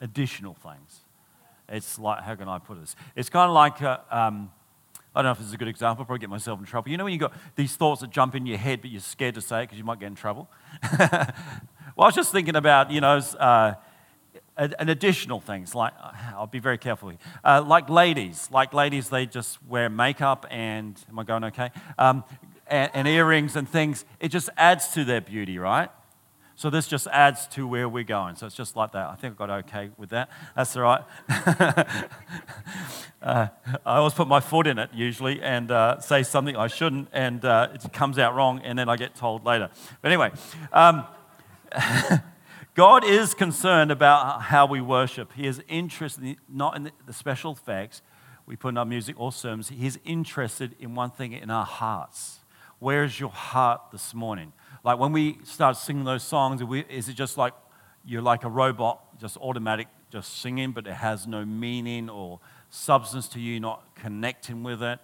additional 0.00 0.54
things. 0.54 1.00
It's 1.68 1.98
like, 1.98 2.22
how 2.22 2.34
can 2.34 2.48
I 2.48 2.58
put 2.58 2.80
this? 2.80 2.96
It's 3.14 3.28
kind 3.28 3.48
of 3.48 3.54
like, 3.54 3.80
a, 3.82 4.02
um, 4.10 4.50
I 5.14 5.20
don't 5.20 5.26
know 5.26 5.32
if 5.32 5.38
this 5.38 5.48
is 5.48 5.52
a 5.52 5.58
good 5.58 5.68
example, 5.68 6.02
I'll 6.02 6.06
probably 6.06 6.20
get 6.20 6.30
myself 6.30 6.58
in 6.58 6.64
trouble. 6.64 6.90
You 6.90 6.96
know 6.96 7.04
when 7.04 7.12
you've 7.12 7.20
got 7.20 7.34
these 7.56 7.76
thoughts 7.76 8.00
that 8.00 8.10
jump 8.10 8.34
in 8.34 8.46
your 8.46 8.58
head, 8.58 8.80
but 8.80 8.90
you're 8.90 9.00
scared 9.00 9.34
to 9.34 9.42
say 9.42 9.60
it 9.60 9.62
because 9.64 9.78
you 9.78 9.84
might 9.84 10.00
get 10.00 10.06
in 10.06 10.14
trouble? 10.14 10.48
well, 11.00 11.34
I 11.98 12.06
was 12.06 12.14
just 12.14 12.32
thinking 12.32 12.56
about, 12.56 12.90
you 12.90 13.00
know, 13.00 13.18
uh, 13.38 13.74
an 14.58 14.88
additional 14.88 15.38
things 15.38 15.72
like 15.72 15.92
I'll 16.34 16.48
be 16.48 16.58
very 16.58 16.78
careful 16.78 17.10
here. 17.10 17.18
Uh, 17.44 17.62
like 17.64 17.88
ladies, 17.88 18.48
like 18.50 18.74
ladies, 18.74 19.08
they 19.08 19.24
just 19.24 19.62
wear 19.64 19.88
makeup 19.88 20.46
and 20.50 21.00
am 21.08 21.18
I 21.18 21.22
going 21.22 21.44
okay? 21.44 21.70
Um, 21.96 22.24
and, 22.68 22.90
and 22.94 23.08
earrings 23.08 23.56
and 23.56 23.68
things. 23.68 24.04
It 24.20 24.28
just 24.28 24.50
adds 24.56 24.88
to 24.88 25.04
their 25.04 25.20
beauty, 25.20 25.58
right? 25.58 25.90
So 26.58 26.70
this 26.70 26.88
just 26.88 27.06
adds 27.12 27.46
to 27.48 27.68
where 27.68 27.88
we're 27.88 28.02
going. 28.02 28.34
So 28.34 28.46
it's 28.46 28.56
just 28.56 28.74
like 28.74 28.90
that. 28.90 29.08
I 29.08 29.14
think 29.14 29.34
I 29.34 29.46
got 29.46 29.50
okay 29.64 29.90
with 29.96 30.10
that. 30.10 30.28
That's 30.56 30.76
all 30.76 30.82
right. 30.82 31.04
uh, 33.22 33.46
I 33.86 33.96
always 33.98 34.14
put 34.14 34.26
my 34.26 34.40
foot 34.40 34.66
in 34.66 34.76
it 34.76 34.90
usually 34.92 35.40
and 35.40 35.70
uh, 35.70 36.00
say 36.00 36.24
something 36.24 36.56
I 36.56 36.66
shouldn't, 36.66 37.10
and 37.12 37.44
uh, 37.44 37.68
it 37.74 37.92
comes 37.92 38.18
out 38.18 38.34
wrong, 38.34 38.60
and 38.64 38.76
then 38.76 38.88
I 38.88 38.96
get 38.96 39.14
told 39.14 39.44
later. 39.44 39.70
But 40.02 40.10
anyway, 40.10 40.32
um, 40.72 41.06
God 42.74 43.04
is 43.04 43.34
concerned 43.34 43.92
about 43.92 44.42
how 44.42 44.66
we 44.66 44.80
worship. 44.80 45.32
He 45.34 45.46
is 45.46 45.62
interested 45.68 46.38
not 46.48 46.74
in 46.74 46.90
the 47.06 47.12
special 47.12 47.52
effects 47.52 48.02
we 48.46 48.56
put 48.56 48.70
in 48.70 48.78
our 48.78 48.84
music 48.84 49.14
or 49.16 49.30
sermons. 49.30 49.68
He's 49.68 50.00
interested 50.04 50.74
in 50.80 50.96
one 50.96 51.10
thing 51.10 51.34
in 51.34 51.50
our 51.50 51.66
hearts. 51.66 52.40
Where 52.78 53.02
is 53.02 53.18
your 53.18 53.30
heart 53.30 53.80
this 53.90 54.14
morning? 54.14 54.52
Like 54.84 54.98
when 54.98 55.12
we 55.12 55.38
start 55.44 55.76
singing 55.76 56.04
those 56.04 56.22
songs, 56.22 56.62
is 56.88 57.08
it 57.08 57.14
just 57.14 57.36
like 57.36 57.52
you're 58.04 58.22
like 58.22 58.44
a 58.44 58.48
robot, 58.48 59.18
just 59.20 59.36
automatic, 59.38 59.88
just 60.10 60.40
singing, 60.40 60.70
but 60.72 60.86
it 60.86 60.94
has 60.94 61.26
no 61.26 61.44
meaning 61.44 62.08
or 62.08 62.38
substance 62.70 63.28
to 63.30 63.40
you, 63.40 63.58
not 63.58 63.82
connecting 63.96 64.62
with 64.62 64.82
it? 64.82 65.00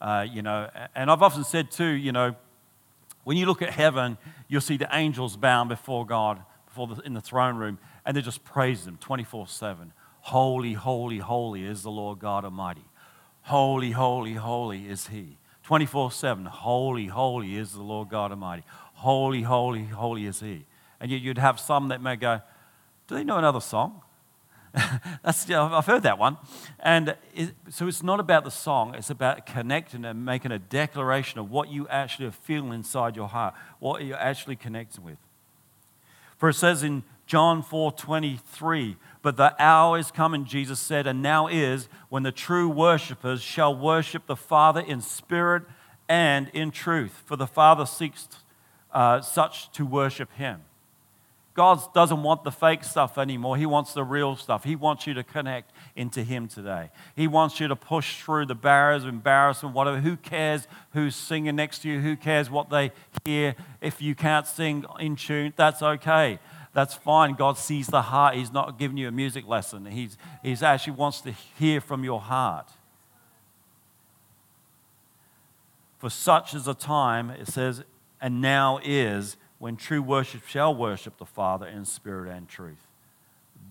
Uh, 0.00 0.26
you 0.30 0.42
know, 0.42 0.70
and 0.94 1.10
I've 1.10 1.22
often 1.22 1.44
said 1.44 1.70
too, 1.70 1.84
you 1.86 2.12
know, 2.12 2.34
when 3.24 3.36
you 3.36 3.44
look 3.44 3.60
at 3.60 3.70
heaven, 3.70 4.16
you'll 4.48 4.62
see 4.62 4.78
the 4.78 4.88
angels 4.90 5.36
bound 5.36 5.68
before 5.68 6.06
God, 6.06 6.42
before 6.66 6.86
the, 6.86 7.02
in 7.02 7.12
the 7.12 7.20
throne 7.20 7.56
room, 7.56 7.78
and 8.06 8.16
they 8.16 8.22
just 8.22 8.42
praise 8.42 8.86
Him 8.86 8.96
24 8.98 9.48
7. 9.48 9.92
Holy, 10.22 10.72
holy, 10.72 11.18
holy 11.18 11.64
is 11.64 11.82
the 11.82 11.90
Lord 11.90 12.20
God 12.20 12.44
Almighty. 12.44 12.86
Holy, 13.42 13.90
holy, 13.90 14.34
holy 14.34 14.88
is 14.88 15.08
He. 15.08 15.36
24 15.68 16.10
7. 16.12 16.46
Holy, 16.46 17.08
holy 17.08 17.54
is 17.54 17.74
the 17.74 17.82
Lord 17.82 18.08
God 18.08 18.30
Almighty. 18.30 18.62
Holy, 18.94 19.42
holy, 19.42 19.84
holy 19.84 20.24
is 20.24 20.40
He. 20.40 20.64
And 20.98 21.10
yet 21.10 21.20
you'd 21.20 21.36
have 21.36 21.60
some 21.60 21.88
that 21.88 22.00
may 22.00 22.16
go, 22.16 22.40
Do 23.06 23.16
they 23.16 23.22
know 23.22 23.36
another 23.36 23.60
song? 23.60 24.00
That's, 25.22 25.50
I've 25.50 25.84
heard 25.84 26.04
that 26.04 26.18
one. 26.18 26.38
And 26.80 27.14
it, 27.34 27.50
so 27.68 27.86
it's 27.86 28.02
not 28.02 28.18
about 28.18 28.44
the 28.44 28.50
song, 28.50 28.94
it's 28.94 29.10
about 29.10 29.44
connecting 29.44 30.06
and 30.06 30.24
making 30.24 30.52
a 30.52 30.58
declaration 30.58 31.38
of 31.38 31.50
what 31.50 31.68
you 31.68 31.86
actually 31.88 32.28
are 32.28 32.32
feeling 32.32 32.72
inside 32.72 33.14
your 33.14 33.28
heart, 33.28 33.52
what 33.78 34.02
you're 34.02 34.16
actually 34.16 34.56
connecting 34.56 35.04
with. 35.04 35.18
For 36.38 36.48
it 36.48 36.54
says 36.54 36.82
in 36.82 37.02
John 37.26 37.62
4 37.62 37.92
23, 37.92 38.96
but 39.28 39.36
the 39.36 39.62
hour 39.62 39.98
is 39.98 40.10
coming, 40.10 40.46
Jesus 40.46 40.80
said, 40.80 41.06
and 41.06 41.20
now 41.20 41.48
is 41.48 41.90
when 42.08 42.22
the 42.22 42.32
true 42.32 42.66
worshippers 42.66 43.42
shall 43.42 43.76
worship 43.76 44.26
the 44.26 44.34
Father 44.34 44.80
in 44.80 45.02
spirit 45.02 45.64
and 46.08 46.50
in 46.54 46.70
truth. 46.70 47.24
For 47.26 47.36
the 47.36 47.46
Father 47.46 47.84
seeks 47.84 48.26
uh, 48.90 49.20
such 49.20 49.70
to 49.72 49.84
worship 49.84 50.32
him. 50.32 50.62
God 51.52 51.92
doesn't 51.92 52.22
want 52.22 52.42
the 52.42 52.50
fake 52.50 52.84
stuff 52.84 53.18
anymore. 53.18 53.58
He 53.58 53.66
wants 53.66 53.92
the 53.92 54.02
real 54.02 54.34
stuff. 54.34 54.64
He 54.64 54.76
wants 54.76 55.06
you 55.06 55.12
to 55.12 55.24
connect 55.24 55.72
into 55.96 56.22
Him 56.22 56.46
today. 56.46 56.90
He 57.16 57.26
wants 57.26 57.58
you 57.58 57.66
to 57.66 57.74
push 57.74 58.22
through 58.22 58.46
the 58.46 58.54
barriers, 58.54 59.04
embarrassment, 59.04 59.74
whatever. 59.74 59.98
Who 59.98 60.16
cares 60.16 60.68
who's 60.92 61.16
singing 61.16 61.56
next 61.56 61.80
to 61.80 61.88
you? 61.88 62.00
Who 62.00 62.14
cares 62.14 62.48
what 62.48 62.70
they 62.70 62.92
hear? 63.24 63.56
If 63.80 64.00
you 64.00 64.14
can't 64.14 64.46
sing 64.46 64.84
in 65.00 65.16
tune, 65.16 65.52
that's 65.56 65.82
okay. 65.82 66.38
That's 66.72 66.94
fine. 66.94 67.34
God 67.34 67.58
sees 67.58 67.86
the 67.86 68.02
heart. 68.02 68.36
He's 68.36 68.52
not 68.52 68.78
giving 68.78 68.96
you 68.96 69.08
a 69.08 69.12
music 69.12 69.46
lesson. 69.46 69.86
He's, 69.86 70.16
he's 70.42 70.62
actually 70.62 70.94
wants 70.94 71.20
to 71.22 71.32
hear 71.32 71.80
from 71.80 72.04
your 72.04 72.20
heart. 72.20 72.70
For 75.98 76.10
such 76.10 76.54
is 76.54 76.68
a 76.68 76.74
time, 76.74 77.30
it 77.30 77.48
says, 77.48 77.82
and 78.20 78.40
now 78.40 78.78
is 78.84 79.36
when 79.58 79.76
true 79.76 80.02
worship 80.02 80.46
shall 80.46 80.74
worship 80.74 81.18
the 81.18 81.26
Father 81.26 81.66
in 81.66 81.84
spirit 81.84 82.30
and 82.30 82.48
truth. 82.48 82.86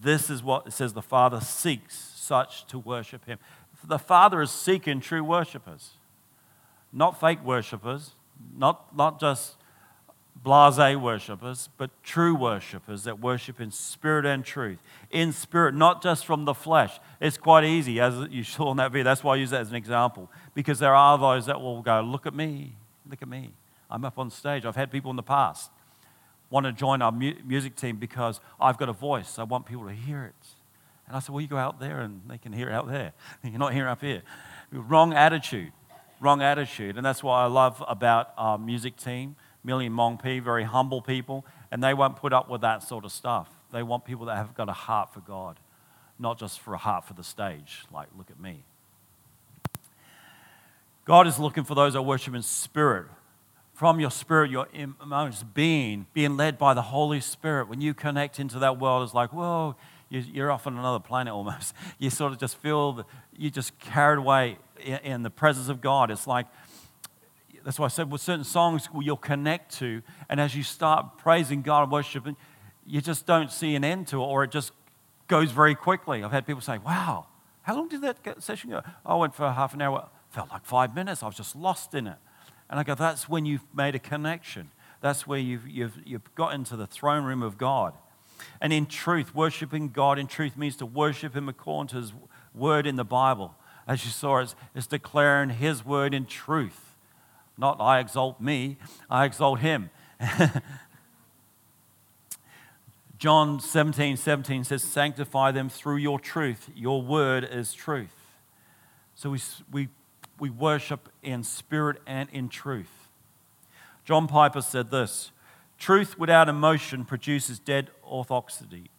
This 0.02 0.30
is 0.30 0.44
what 0.44 0.68
it 0.68 0.74
says 0.74 0.94
the 0.94 1.02
Father 1.02 1.40
seeks 1.40 1.98
such 1.98 2.66
to 2.68 2.78
worship 2.78 3.26
him. 3.26 3.40
The 3.84 4.00
Father 4.00 4.42
is 4.42 4.52
seeking 4.52 5.00
true 5.00 5.24
worshipers, 5.24 5.92
not 6.92 7.20
fake 7.20 7.44
worshipers, 7.44 8.12
not, 8.56 8.96
not 8.96 9.20
just 9.20 9.56
blase 10.48 10.96
worshippers, 10.96 11.68
but 11.78 11.92
true 12.04 12.34
worshippers 12.34 13.04
that 13.04 13.20
worship 13.20 13.60
in 13.60 13.70
spirit 13.70 14.26
and 14.26 14.46
truth. 14.46 14.78
In 15.12 15.34
spirit, 15.34 15.76
not 15.76 16.02
just 16.02 16.26
from 16.26 16.46
the 16.46 16.54
flesh. 16.54 17.00
It's 17.20 17.38
quite 17.38 17.66
easy, 17.66 18.00
as 18.00 18.16
you 18.30 18.46
saw 18.46 18.72
in 18.72 18.78
that 18.78 18.94
video. 18.94 19.04
That's 19.04 19.26
why 19.26 19.34
I 19.34 19.38
use 19.38 19.50
that 19.50 19.60
as 19.60 19.70
an 19.70 19.76
example, 19.76 20.32
because 20.54 20.80
there 20.80 20.96
are 20.96 21.18
those 21.18 21.48
that 21.48 21.60
will 21.60 21.82
go, 21.82 22.00
Look 22.02 22.26
at 22.26 22.34
me, 22.34 22.76
look 23.10 23.22
at 23.22 23.28
me. 23.28 23.52
I'm 23.92 24.06
up 24.06 24.18
on 24.18 24.30
stage. 24.30 24.66
I've 24.66 24.78
had 24.78 24.90
people 24.90 25.12
in 25.12 25.18
the 25.18 25.24
past 25.24 25.70
want 26.50 26.66
to 26.66 26.72
join 26.72 27.02
our 27.02 27.12
mu- 27.12 27.36
music 27.46 27.76
team 27.76 27.98
because 27.98 28.40
I've 28.60 28.78
got 28.78 28.88
a 28.88 28.94
voice. 28.94 29.38
I 29.38 29.44
want 29.44 29.66
people 29.66 29.86
to 29.88 29.94
hear 29.94 30.24
it. 30.24 30.48
And 31.08 31.18
I 31.18 31.20
said, 31.20 31.34
Well, 31.34 31.42
you 31.42 31.48
go 31.48 31.58
out 31.58 31.80
there 31.80 32.00
and 32.00 32.22
they 32.30 32.38
can 32.38 32.54
hear 32.54 32.70
it 32.70 32.74
out 32.74 32.88
there. 32.88 33.12
You're 33.44 33.60
not 33.60 33.74
here 33.74 33.90
up 33.90 34.00
here. 34.00 34.24
Wrong 34.72 35.14
attitude. 35.14 35.74
Wrong 36.22 36.42
attitude. 36.42 36.96
And 36.96 37.06
that's 37.06 37.22
what 37.22 37.34
I 37.34 37.48
love 37.48 37.84
about 37.86 38.32
our 38.38 38.58
music 38.58 38.96
team, 38.96 39.36
Millie 39.64 39.88
and 39.88 39.96
Mong 39.96 40.22
P, 40.22 40.40
very 40.40 40.64
humble 40.64 41.02
people, 41.02 41.46
and 41.72 41.84
they 41.84 41.94
won't 41.94 42.16
put 42.16 42.34
up 42.34 42.50
with 42.50 42.62
that 42.62 42.84
sort 42.84 43.06
of 43.06 43.12
stuff. 43.12 43.50
They 43.72 43.84
want 43.84 44.06
people 44.06 44.26
that 44.28 44.38
have 44.38 44.56
got 44.56 44.70
a 44.70 44.74
heart 44.74 45.14
for 45.14 45.20
God, 45.20 45.60
not 46.18 46.40
just 46.40 46.60
for 46.60 46.74
a 46.74 46.78
heart 46.78 47.06
for 47.06 47.14
the 47.14 47.24
stage, 47.24 47.84
like, 47.92 48.08
look 48.18 48.30
at 48.30 48.40
me. 48.40 48.64
God 51.06 51.28
is 51.28 51.40
looking 51.40 51.64
for 51.64 51.76
those 51.76 51.94
that 51.94 52.02
worship 52.02 52.36
in 52.36 52.42
spirit 52.42 53.08
from 53.78 54.00
your 54.00 54.10
spirit, 54.10 54.50
your 54.50 54.68
emotions, 54.74 55.46
being, 55.54 56.08
being 56.12 56.36
led 56.36 56.58
by 56.58 56.74
the 56.74 56.82
Holy 56.82 57.22
Spirit. 57.22 57.70
When 57.70 57.80
you 57.80 57.94
connect 57.94 58.40
into 58.40 58.58
that 58.58 58.80
world, 58.80 59.04
it's 59.04 59.14
like, 59.14 59.32
whoa, 59.32 59.76
you're 60.10 60.52
off 60.52 60.66
on 60.66 60.80
another 60.80 61.00
planet 61.00 61.32
almost. 61.32 61.76
You 62.00 62.10
sort 62.10 62.34
of 62.34 62.40
just 62.40 62.58
feel, 62.58 63.06
you 63.38 63.52
just 63.52 63.78
carried 63.78 64.18
away 64.18 64.58
in 65.04 65.22
the 65.22 65.30
presence 65.30 65.70
of 65.70 65.80
God. 65.80 66.10
It's 66.10 66.26
like, 66.26 66.48
that's 67.68 67.78
why 67.78 67.84
I 67.84 67.90
said 67.90 68.10
with 68.10 68.22
certain 68.22 68.46
songs 68.46 68.88
you'll 68.98 69.18
connect 69.18 69.78
to, 69.80 70.02
and 70.30 70.40
as 70.40 70.56
you 70.56 70.64
start 70.64 71.18
praising 71.18 71.62
God 71.62 71.84
and 71.84 71.92
worshiping, 71.92 72.38
you 72.86 73.02
just 73.02 73.26
don't 73.26 73.52
see 73.52 73.76
an 73.76 73.84
end 73.84 74.08
to 74.08 74.22
it, 74.24 74.26
or 74.26 74.46
it 74.46 74.52
just 74.52 74.72
goes 75.28 75.52
very 75.52 75.76
quickly. 75.76 76.24
I've 76.24 76.32
had 76.32 76.48
people 76.48 76.62
say, 76.62 76.78
wow, 76.78 77.28
how 77.64 77.76
long 77.76 77.90
did 77.90 78.00
that 78.04 78.42
session 78.42 78.70
go? 78.70 78.84
I 79.06 79.16
went 79.16 79.36
for 79.36 79.52
half 79.52 79.74
an 79.74 79.82
hour. 79.82 80.08
Felt 80.30 80.50
like 80.50 80.64
five 80.64 80.96
minutes. 80.96 81.22
I 81.22 81.26
was 81.26 81.36
just 81.36 81.58
lost 81.58 81.94
in 81.94 82.08
it. 82.08 82.16
And 82.70 82.80
I 82.80 82.84
go, 82.84 82.96
that's 82.96 83.28
when 83.28 83.46
you've 83.46 83.66
made 83.76 83.96
a 83.96 84.00
connection. 84.00 84.72
That's 85.02 85.28
where 85.28 85.38
you've, 85.38 85.68
you've, 85.68 86.00
you've 86.06 86.36
got 86.36 86.54
into 86.54 86.78
the 86.78 86.88
throne 86.88 87.26
room 87.26 87.44
of 87.44 87.58
God. 87.58 87.94
And 88.62 88.72
in 88.72 88.86
truth, 88.86 89.36
worshiping 89.36 89.90
God 89.90 90.18
in 90.18 90.28
truth 90.28 90.56
means 90.56 90.78
to 90.78 90.86
worship 90.86 91.36
Him 91.36 91.50
according 91.50 91.90
to 91.90 91.98
His 91.98 92.14
word 92.56 92.88
in 92.88 92.96
the 92.96 93.04
Bible. 93.04 93.56
As 93.86 94.06
you 94.06 94.12
saw, 94.12 94.38
it's, 94.38 94.56
it's 94.74 94.88
declaring 94.88 95.50
His 95.50 95.86
word 95.86 96.14
in 96.14 96.26
truth. 96.26 96.87
Not 97.58 97.82
I 97.82 98.00
exalt 98.00 98.40
me, 98.40 98.78
I 99.10 99.26
exalt 99.26 99.60
Him. 99.60 99.90
John 103.18 103.60
17, 103.60 104.16
17 104.16 104.64
says, 104.64 104.84
Sanctify 104.84 105.52
them 105.52 105.70
through 105.70 105.98
your 105.98 106.20
truth. 106.20 106.70
Your 106.76 107.02
word 107.02 107.44
is 107.44 107.74
truth. 107.74 108.14
So 109.16 109.32
we, 109.32 109.40
we, 109.72 109.90
we 110.40 110.52
worship 110.52 111.10
in 111.24 111.44
spirit 111.44 111.98
and 112.06 112.30
in 112.32 112.48
truth. 112.48 113.10
John 114.06 114.28
Piper 114.28 114.62
said 114.62 114.92
this 114.92 115.32
Truth 115.80 116.20
without 116.20 116.48
emotion 116.48 117.06
produces 117.06 117.58
dead 117.60 117.90
orthodoxy, 118.04 118.92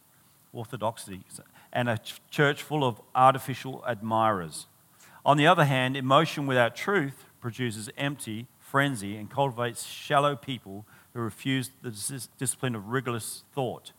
orthodoxy 0.53 1.23
and 1.73 1.89
a 1.89 2.01
church 2.31 2.63
full 2.63 2.85
of 2.85 3.01
artificial 3.15 3.85
admirers. 3.87 4.67
On 5.25 5.37
the 5.37 5.47
other 5.47 5.65
hand, 5.65 5.97
emotion 5.97 6.47
without 6.47 6.75
truth 6.75 7.25
produces 7.41 7.89
empty 7.97 8.47
frenzy 8.59 9.17
and 9.17 9.31
cultivates 9.31 9.85
shallow 9.85 10.37
people 10.37 10.85
who 11.15 11.21
refuse 11.21 11.71
the 11.83 11.91
discipline 12.39 12.75
of 12.75 12.89
rigorous 12.89 13.45
thought. 13.55 13.93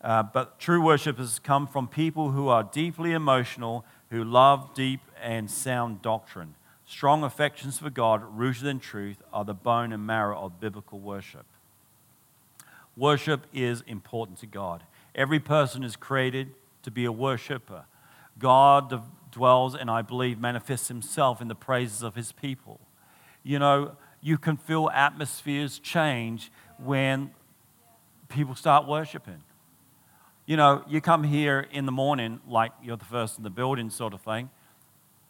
Uh, 0.00 0.22
but 0.22 0.58
true 0.58 0.82
worship 0.82 1.18
has 1.18 1.38
come 1.38 1.66
from 1.66 1.88
people 1.88 2.30
who 2.30 2.48
are 2.48 2.62
deeply 2.62 3.12
emotional, 3.12 3.84
who 4.10 4.22
love 4.22 4.74
deep 4.74 5.00
and 5.20 5.50
sound 5.50 6.02
doctrine. 6.02 6.54
Strong 6.86 7.22
affections 7.22 7.78
for 7.78 7.90
God, 7.90 8.22
rooted 8.36 8.66
in 8.66 8.80
truth, 8.80 9.22
are 9.32 9.44
the 9.44 9.54
bone 9.54 9.92
and 9.92 10.06
marrow 10.06 10.40
of 10.40 10.60
biblical 10.60 10.98
worship. 10.98 11.46
Worship 12.96 13.46
is 13.52 13.82
important 13.86 14.38
to 14.38 14.46
God. 14.46 14.82
Every 15.14 15.40
person 15.40 15.84
is 15.84 15.96
created 15.96 16.54
to 16.82 16.90
be 16.90 17.04
a 17.04 17.12
worshiper. 17.12 17.84
God 18.38 19.02
dwells 19.30 19.74
and 19.74 19.90
I 19.90 20.02
believe 20.02 20.38
manifests 20.38 20.88
himself 20.88 21.40
in 21.40 21.48
the 21.48 21.54
praises 21.54 22.02
of 22.02 22.14
his 22.14 22.32
people. 22.32 22.80
You 23.42 23.58
know, 23.58 23.92
you 24.20 24.38
can 24.38 24.56
feel 24.56 24.90
atmospheres 24.92 25.78
change 25.78 26.50
when 26.78 27.30
people 28.28 28.54
start 28.54 28.86
worshiping. 28.86 29.42
You 30.46 30.56
know, 30.56 30.82
you 30.88 31.00
come 31.00 31.24
here 31.24 31.66
in 31.70 31.86
the 31.86 31.92
morning 31.92 32.40
like 32.48 32.72
you're 32.82 32.96
the 32.96 33.04
first 33.04 33.38
in 33.38 33.44
the 33.44 33.50
building, 33.50 33.90
sort 33.90 34.14
of 34.14 34.20
thing. 34.22 34.50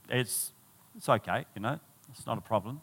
It's, 0.09 0.53
it's 0.97 1.09
okay, 1.09 1.45
you 1.55 1.61
know, 1.61 1.79
it's 2.11 2.27
not 2.27 2.39
a 2.39 2.41
problem. 2.41 2.81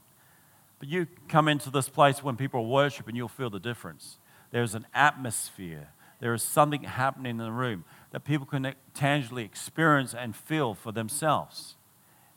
But 0.80 0.90
you 0.90 1.08
come 1.28 1.48
into 1.48 1.70
this 1.70 1.90
place 1.90 2.24
when 2.24 2.36
people 2.36 2.60
are 2.60 2.68
worshiping, 2.68 3.16
you'll 3.16 3.28
feel 3.28 3.50
the 3.50 3.60
difference. 3.60 4.18
There's 4.52 4.76
an 4.76 4.86
atmosphere, 4.94 5.90
there 6.20 6.34
is 6.34 6.44
something 6.44 6.84
happening 6.84 7.32
in 7.32 7.38
the 7.38 7.52
room 7.52 7.86
that 8.16 8.24
people 8.24 8.46
can 8.46 8.74
tangibly 8.94 9.44
experience 9.44 10.14
and 10.14 10.34
feel 10.34 10.74
for 10.74 10.94
themselves. 10.94 11.76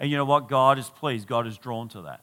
And 0.00 0.10
you 0.10 0.16
know 0.16 0.24
what? 0.24 0.48
God 0.48 0.76
is 0.76 0.90
pleased, 0.90 1.28
God 1.28 1.46
is 1.46 1.56
drawn 1.56 1.88
to 1.90 2.02
that. 2.02 2.20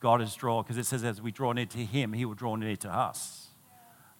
God 0.00 0.20
is 0.20 0.34
drawn, 0.34 0.64
because 0.64 0.76
it 0.76 0.86
says 0.86 1.04
as 1.04 1.22
we 1.22 1.30
draw 1.30 1.52
near 1.52 1.66
to 1.66 1.78
Him, 1.78 2.14
He 2.14 2.24
will 2.24 2.34
draw 2.34 2.56
near 2.56 2.74
to 2.74 2.88
us. 2.88 3.50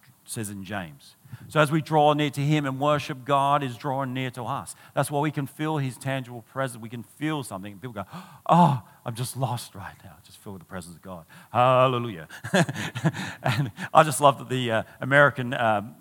It 0.05 0.31
says 0.31 0.51
in 0.51 0.63
James. 0.63 1.17
So 1.49 1.59
as 1.59 1.73
we 1.73 1.83
draw 1.83 2.13
near 2.13 2.31
to 2.31 2.41
Him 2.41 2.65
and 2.65 2.79
worship, 2.79 3.25
God 3.25 3.65
is 3.65 3.77
drawing 3.77 4.15
near 4.15 4.31
to 4.31 4.45
us. 4.45 4.77
That's 4.95 5.11
why 5.11 5.19
we 5.19 5.33
can 5.33 5.49
feel 5.49 5.79
His 5.79 5.97
tangible 5.99 6.43
presence. 6.43 6.81
We 6.81 6.89
can 6.89 7.03
feel 7.03 7.43
something. 7.43 7.73
People 7.79 7.91
go, 7.91 8.05
Oh, 8.49 8.83
I'm 9.05 9.17
just 9.17 9.37
lost 9.37 9.75
right 9.75 9.97
now. 10.05 10.13
I 10.17 10.25
just 10.25 10.39
feel 10.39 10.59
the 10.59 10.65
presence 10.65 10.95
of 10.95 11.03
God. 11.03 11.25
Hallelujah. 11.53 12.29
and 13.43 13.73
I 13.93 14.05
just 14.05 14.21
love 14.21 14.39
that 14.39 14.49
the 14.49 14.71
uh, 14.71 14.83
American. 15.01 15.55
Um, 15.55 15.97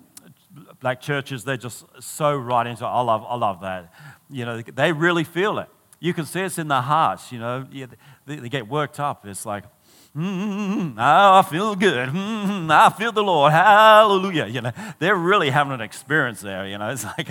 black 0.86 1.00
churches, 1.00 1.42
they're 1.42 1.56
just 1.56 1.84
so 1.98 2.36
right 2.36 2.64
into 2.64 2.84
it. 2.84 2.86
I 2.86 3.00
love, 3.00 3.26
I 3.28 3.34
love 3.34 3.60
that. 3.62 3.92
You 4.30 4.44
know, 4.44 4.62
they 4.62 4.92
really 4.92 5.24
feel 5.24 5.58
it. 5.58 5.68
You 5.98 6.14
can 6.14 6.26
see 6.26 6.42
it's 6.42 6.58
in 6.58 6.68
their 6.68 6.80
hearts, 6.80 7.32
you 7.32 7.40
know. 7.40 7.66
They, 8.24 8.36
they 8.36 8.48
get 8.48 8.68
worked 8.68 9.00
up. 9.00 9.26
It's 9.26 9.44
like, 9.44 9.64
mm, 10.16 10.94
I 10.96 11.42
feel 11.42 11.74
good. 11.74 12.10
Mm, 12.10 12.70
I 12.70 12.90
feel 12.90 13.10
the 13.10 13.24
Lord. 13.24 13.50
Hallelujah. 13.50 14.46
You 14.46 14.60
know, 14.60 14.70
they're 15.00 15.16
really 15.16 15.50
having 15.50 15.72
an 15.72 15.80
experience 15.80 16.40
there. 16.40 16.68
You 16.68 16.78
know, 16.78 16.88
it's 16.92 17.02
like, 17.02 17.30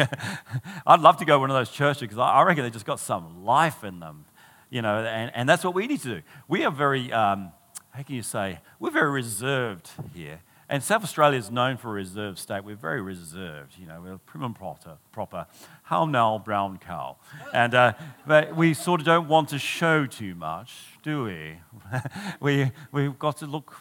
I'd 0.86 1.00
love 1.00 1.16
to 1.20 1.26
go 1.26 1.36
to 1.36 1.40
one 1.40 1.50
of 1.50 1.56
those 1.56 1.72
churches 1.72 2.02
because 2.02 2.18
I 2.18 2.42
reckon 2.42 2.66
they 2.66 2.70
just 2.70 2.86
got 2.86 3.00
some 3.00 3.46
life 3.46 3.86
in 3.86 4.02
them. 4.02 4.26
You 4.70 4.82
know, 4.82 4.98
and, 4.98 5.32
and 5.34 5.48
that's 5.48 5.64
what 5.64 5.74
we 5.74 5.88
need 5.88 6.02
to 6.02 6.16
do. 6.16 6.22
We 6.50 6.66
are 6.66 6.72
very, 6.72 7.10
um, 7.14 7.54
how 7.92 8.04
can 8.04 8.16
you 8.16 8.22
say, 8.22 8.60
we're 8.82 8.92
very 8.92 9.12
reserved 9.12 9.92
here. 10.14 10.42
And 10.68 10.82
South 10.82 11.04
Australia 11.04 11.38
is 11.38 11.52
known 11.52 11.78
for 11.78 11.90
a 11.90 11.94
reserved 11.94 12.40
state. 12.40 12.64
We're 12.64 12.76
very 12.76 13.02
reserved, 13.02 13.74
you 13.78 13.86
know, 13.86 14.02
we're 14.04 14.18
prim 14.18 14.44
and 14.44 14.56
proper, 14.56 14.98
proper 15.12 15.46
how 15.84 16.06
now 16.06 16.40
brown 16.40 16.80
cow. 16.80 17.18
And 17.54 17.76
uh, 17.76 17.94
but 18.26 18.56
we 18.56 18.74
sort 18.74 19.00
of 19.00 19.06
don't 19.06 19.28
want 19.28 19.50
to 19.50 19.60
show 19.60 20.08
too 20.08 20.34
much, 20.34 20.74
do 21.04 21.26
we? 21.26 21.58
we 22.40 22.72
we've 22.92 23.20
got 23.20 23.38
to 23.38 23.46
look 23.46 23.76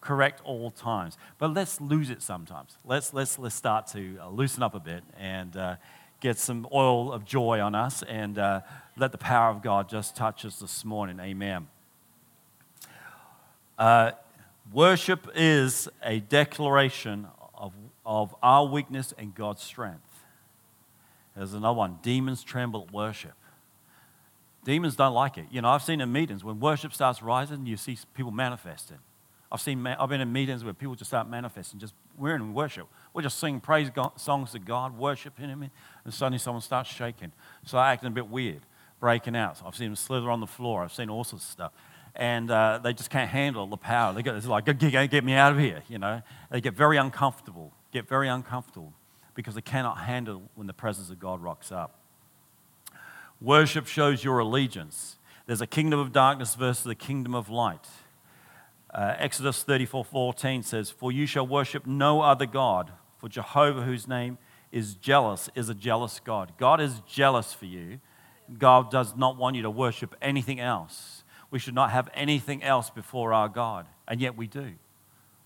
correct 0.00 0.40
all 0.44 0.70
times. 0.70 1.18
But 1.38 1.52
let's 1.54 1.80
lose 1.80 2.10
it 2.10 2.22
sometimes. 2.22 2.76
Let's, 2.84 3.12
let's, 3.12 3.38
let's 3.38 3.54
start 3.54 3.86
to 3.88 4.18
uh, 4.20 4.28
loosen 4.30 4.62
up 4.62 4.74
a 4.74 4.80
bit 4.80 5.02
and 5.18 5.56
uh, 5.56 5.76
get 6.20 6.38
some 6.38 6.66
oil 6.72 7.12
of 7.12 7.24
joy 7.24 7.60
on 7.60 7.74
us 7.74 8.02
and 8.02 8.38
uh, 8.38 8.60
let 8.96 9.12
the 9.12 9.18
power 9.18 9.50
of 9.50 9.62
God 9.62 9.88
just 9.88 10.16
touch 10.16 10.44
us 10.44 10.58
this 10.58 10.84
morning. 10.84 11.20
Amen. 11.20 11.68
Worship 14.72 15.28
is 15.34 15.88
a 16.02 16.20
declaration 16.20 17.26
of, 17.54 17.72
of 18.06 18.34
our 18.40 18.66
weakness 18.66 19.12
and 19.18 19.34
God's 19.34 19.62
strength. 19.62 20.24
There's 21.34 21.54
another 21.54 21.76
one 21.76 21.98
demons 22.02 22.44
tremble 22.44 22.84
at 22.86 22.94
worship. 22.94 23.32
Demons 24.64 24.94
don't 24.94 25.14
like 25.14 25.38
it. 25.38 25.46
You 25.50 25.62
know, 25.62 25.70
I've 25.70 25.82
seen 25.82 26.00
in 26.00 26.12
meetings 26.12 26.44
when 26.44 26.60
worship 26.60 26.92
starts 26.92 27.20
rising, 27.20 27.66
you 27.66 27.76
see 27.76 27.98
people 28.14 28.30
manifesting. 28.30 28.98
I've 29.50 29.60
seen, 29.60 29.84
I've 29.84 30.08
been 30.08 30.20
in 30.20 30.32
meetings 30.32 30.62
where 30.62 30.74
people 30.74 30.94
just 30.94 31.10
start 31.10 31.28
manifesting. 31.28 31.80
Just 31.80 31.94
we're 32.16 32.36
in 32.36 32.54
worship. 32.54 32.86
We're 33.12 33.22
just 33.22 33.40
singing 33.40 33.60
praise 33.60 33.90
God, 33.90 34.20
songs 34.20 34.52
to 34.52 34.60
God, 34.60 34.96
worshiping 34.96 35.48
Him, 35.48 35.68
and 36.04 36.14
suddenly 36.14 36.38
someone 36.38 36.62
starts 36.62 36.90
shaking, 36.90 37.32
start 37.64 37.94
acting 37.94 38.08
a 38.08 38.12
bit 38.12 38.28
weird, 38.28 38.60
breaking 39.00 39.34
out. 39.34 39.60
I've 39.66 39.74
seen 39.74 39.88
them 39.88 39.96
slither 39.96 40.30
on 40.30 40.38
the 40.38 40.46
floor. 40.46 40.84
I've 40.84 40.92
seen 40.92 41.10
all 41.10 41.24
sorts 41.24 41.46
of 41.46 41.50
stuff 41.50 41.72
and 42.14 42.50
uh, 42.50 42.80
they 42.82 42.92
just 42.92 43.10
can't 43.10 43.30
handle 43.30 43.66
the 43.66 43.76
power. 43.76 44.12
They 44.12 44.22
get, 44.22 44.34
it's 44.34 44.46
like, 44.46 44.64
get, 44.64 45.10
get 45.10 45.24
me 45.24 45.34
out 45.34 45.52
of 45.52 45.58
here, 45.58 45.82
you 45.88 45.98
know. 45.98 46.22
They 46.50 46.60
get 46.60 46.74
very 46.74 46.96
uncomfortable, 46.96 47.72
get 47.92 48.08
very 48.08 48.28
uncomfortable 48.28 48.92
because 49.34 49.54
they 49.54 49.60
cannot 49.60 49.98
handle 49.98 50.42
when 50.54 50.66
the 50.66 50.72
presence 50.72 51.10
of 51.10 51.18
God 51.18 51.42
rocks 51.42 51.72
up. 51.72 51.94
Worship 53.40 53.86
shows 53.86 54.22
your 54.22 54.38
allegiance. 54.38 55.16
There's 55.46 55.60
a 55.60 55.66
kingdom 55.66 55.98
of 55.98 56.12
darkness 56.12 56.54
versus 56.54 56.84
the 56.84 56.94
kingdom 56.94 57.34
of 57.34 57.48
light. 57.48 57.86
Uh, 58.92 59.14
Exodus 59.18 59.62
34 59.62 60.04
14 60.04 60.62
says, 60.62 60.90
For 60.90 61.12
you 61.12 61.26
shall 61.26 61.46
worship 61.46 61.86
no 61.86 62.20
other 62.20 62.46
God, 62.46 62.90
for 63.18 63.28
Jehovah, 63.28 63.82
whose 63.82 64.08
name 64.08 64.38
is 64.72 64.94
jealous, 64.94 65.48
is 65.54 65.68
a 65.68 65.74
jealous 65.74 66.20
God. 66.20 66.52
God 66.58 66.80
is 66.80 67.00
jealous 67.08 67.54
for 67.54 67.66
you. 67.66 68.00
God 68.58 68.90
does 68.90 69.16
not 69.16 69.36
want 69.36 69.56
you 69.56 69.62
to 69.62 69.70
worship 69.70 70.14
anything 70.20 70.58
else 70.58 71.19
we 71.50 71.58
should 71.58 71.74
not 71.74 71.90
have 71.90 72.08
anything 72.14 72.62
else 72.62 72.90
before 72.90 73.32
our 73.32 73.48
God. 73.48 73.86
And 74.06 74.20
yet 74.20 74.36
we 74.36 74.46
do. 74.46 74.72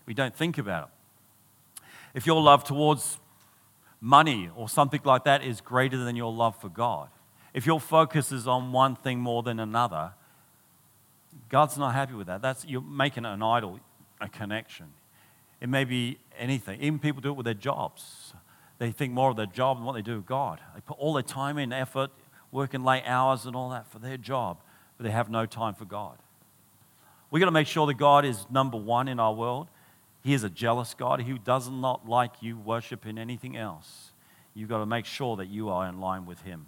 We 0.07 0.15
don't 0.15 0.35
think 0.35 0.59
about 0.59 0.89
it. 0.89 1.85
If 2.15 2.27
your 2.27 2.41
love 2.41 2.65
towards 2.65 3.19
money 4.01 4.51
or 4.55 4.69
something 4.69 5.01
like 5.05 5.25
that 5.25 5.43
is 5.43 5.61
greater 5.61 5.97
than 5.97 6.15
your 6.15 6.33
love 6.33 6.61
for 6.61 6.69
God, 6.69 7.09
if 7.53 7.67
your 7.67 7.81
focus 7.81 8.33
is 8.33 8.47
on 8.47 8.73
one 8.73 8.97
thing 8.97 9.19
more 9.19 9.43
than 9.43 9.59
another, 9.59 10.13
God's 11.49 11.79
not 11.79 11.95
happy 11.95 12.15
with 12.15 12.27
that. 12.27 12.43
That's 12.43 12.65
you're 12.65 12.83
making 12.83 13.25
an 13.25 13.43
idol, 13.43 13.81
a 14.21 14.29
connection. 14.29 14.87
It 15.61 15.69
may 15.69 15.85
be 15.85 16.19
anything. 16.39 16.81
Even 16.81 16.99
people 16.99 17.23
do 17.23 17.31
it 17.31 17.37
with 17.37 17.45
their 17.45 17.55
jobs. 17.55 18.35
They 18.79 18.91
think 18.91 19.13
more 19.13 19.31
of 19.31 19.37
their 19.37 19.47
job 19.47 19.79
than 19.79 19.87
what 19.87 19.95
they 19.95 20.03
do 20.03 20.17
with 20.17 20.27
God. 20.27 20.61
They 20.75 20.81
put 20.81 20.99
all 20.99 21.15
their 21.15 21.23
time 21.23 21.59
in, 21.59 21.73
effort, 21.73 22.11
working 22.53 22.85
late 22.85 23.05
hours 23.07 23.47
and 23.47 23.57
all 23.57 23.71
that 23.71 23.87
for 23.91 23.99
their 23.99 24.17
job 24.17 24.59
but 24.97 25.05
they 25.05 25.11
have 25.11 25.31
no 25.31 25.47
time 25.47 25.75
for 25.75 25.85
God. 25.85 26.17
We've 27.31 27.41
got 27.41 27.47
to 27.47 27.53
make 27.53 27.67
sure 27.67 27.87
that 27.87 27.95
God 27.95 28.25
is 28.25 28.47
number 28.51 28.77
one 28.77 29.09
in 29.09 29.19
our 29.19 29.35
world. 29.35 29.69
He 30.23 30.35
is 30.35 30.45
a 30.45 30.51
jealous 30.51 30.95
God 30.95 31.23
who 31.23 31.37
does 31.39 31.69
not 31.69 32.09
like 32.09 32.43
you 32.43 32.57
worshiping 32.57 33.19
anything 33.19 33.57
else. 33.57 34.13
You've 34.55 34.69
got 34.69 34.79
to 34.79 34.87
make 34.87 35.05
sure 35.05 35.37
that 35.37 35.49
you 35.49 35.69
are 35.69 35.89
in 35.89 36.01
line 36.01 36.27
with 36.27 36.43
Him. 36.43 36.67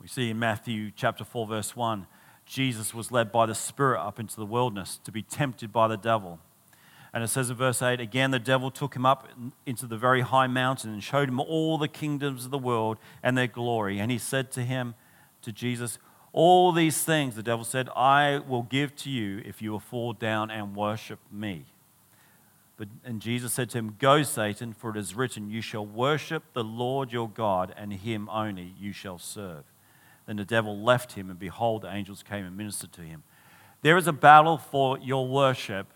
We 0.00 0.08
see 0.08 0.30
in 0.30 0.38
Matthew 0.38 0.90
chapter 0.94 1.24
4, 1.24 1.46
verse 1.46 1.76
1, 1.76 2.06
Jesus 2.46 2.94
was 2.94 3.12
led 3.12 3.30
by 3.30 3.46
the 3.46 3.54
Spirit 3.54 4.00
up 4.00 4.18
into 4.18 4.36
the 4.36 4.46
wilderness 4.46 5.00
to 5.04 5.12
be 5.12 5.22
tempted 5.22 5.70
by 5.70 5.86
the 5.86 5.96
devil. 5.96 6.38
And 7.12 7.22
it 7.22 7.28
says 7.28 7.50
in 7.50 7.56
verse 7.56 7.82
8, 7.82 8.00
again, 8.00 8.30
the 8.30 8.38
devil 8.38 8.70
took 8.70 8.94
him 8.94 9.04
up 9.04 9.28
into 9.66 9.86
the 9.86 9.96
very 9.96 10.22
high 10.22 10.46
mountain 10.46 10.92
and 10.92 11.02
showed 11.02 11.28
him 11.28 11.40
all 11.40 11.76
the 11.76 11.88
kingdoms 11.88 12.44
of 12.44 12.50
the 12.50 12.58
world 12.58 12.98
and 13.22 13.36
their 13.36 13.46
glory. 13.46 13.98
And 13.98 14.10
he 14.10 14.18
said 14.18 14.50
to 14.52 14.62
him, 14.62 14.94
to 15.42 15.52
Jesus, 15.52 15.98
all 16.32 16.72
these 16.72 17.02
things, 17.02 17.34
the 17.34 17.42
devil 17.42 17.64
said, 17.64 17.88
I 17.96 18.38
will 18.38 18.62
give 18.62 18.94
to 18.96 19.10
you 19.10 19.42
if 19.44 19.62
you 19.62 19.72
will 19.72 19.80
fall 19.80 20.12
down 20.12 20.50
and 20.50 20.76
worship 20.76 21.18
me. 21.32 21.64
But, 22.76 22.88
and 23.04 23.20
Jesus 23.20 23.52
said 23.52 23.70
to 23.70 23.78
him, 23.78 23.96
Go, 23.98 24.22
Satan, 24.22 24.72
for 24.72 24.90
it 24.90 24.96
is 24.96 25.14
written, 25.14 25.50
You 25.50 25.60
shall 25.60 25.84
worship 25.84 26.44
the 26.52 26.62
Lord 26.62 27.12
your 27.12 27.28
God, 27.28 27.74
and 27.76 27.92
him 27.92 28.28
only 28.30 28.74
you 28.78 28.92
shall 28.92 29.18
serve. 29.18 29.64
Then 30.26 30.36
the 30.36 30.44
devil 30.44 30.78
left 30.78 31.12
him, 31.12 31.30
and 31.30 31.38
behold, 31.38 31.82
the 31.82 31.92
angels 31.92 32.22
came 32.22 32.44
and 32.44 32.56
ministered 32.56 32.92
to 32.92 33.00
him. 33.00 33.24
There 33.82 33.96
is 33.96 34.06
a 34.06 34.12
battle 34.12 34.58
for 34.58 34.98
your 34.98 35.26
worship, 35.26 35.88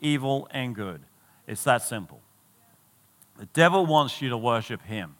evil 0.00 0.48
and 0.50 0.74
good. 0.74 1.02
It's 1.46 1.64
that 1.64 1.82
simple. 1.82 2.20
The 3.38 3.46
devil 3.46 3.86
wants 3.86 4.20
you 4.22 4.28
to 4.30 4.36
worship 4.36 4.82
him. 4.82 5.16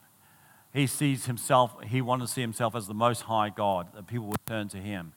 He 0.73 0.87
sees 0.87 1.27
himself, 1.27 1.75
he 1.87 2.01
wanted 2.01 2.27
to 2.27 2.33
see 2.33 2.41
himself 2.41 2.75
as 2.75 2.87
the 2.87 2.95
most 2.95 3.23
high 3.23 3.51
God, 3.51 3.89
that 3.95 4.07
people 4.07 4.27
would 4.27 4.45
turn 4.47 4.69
to 4.69 4.79
him. 4.79 5.13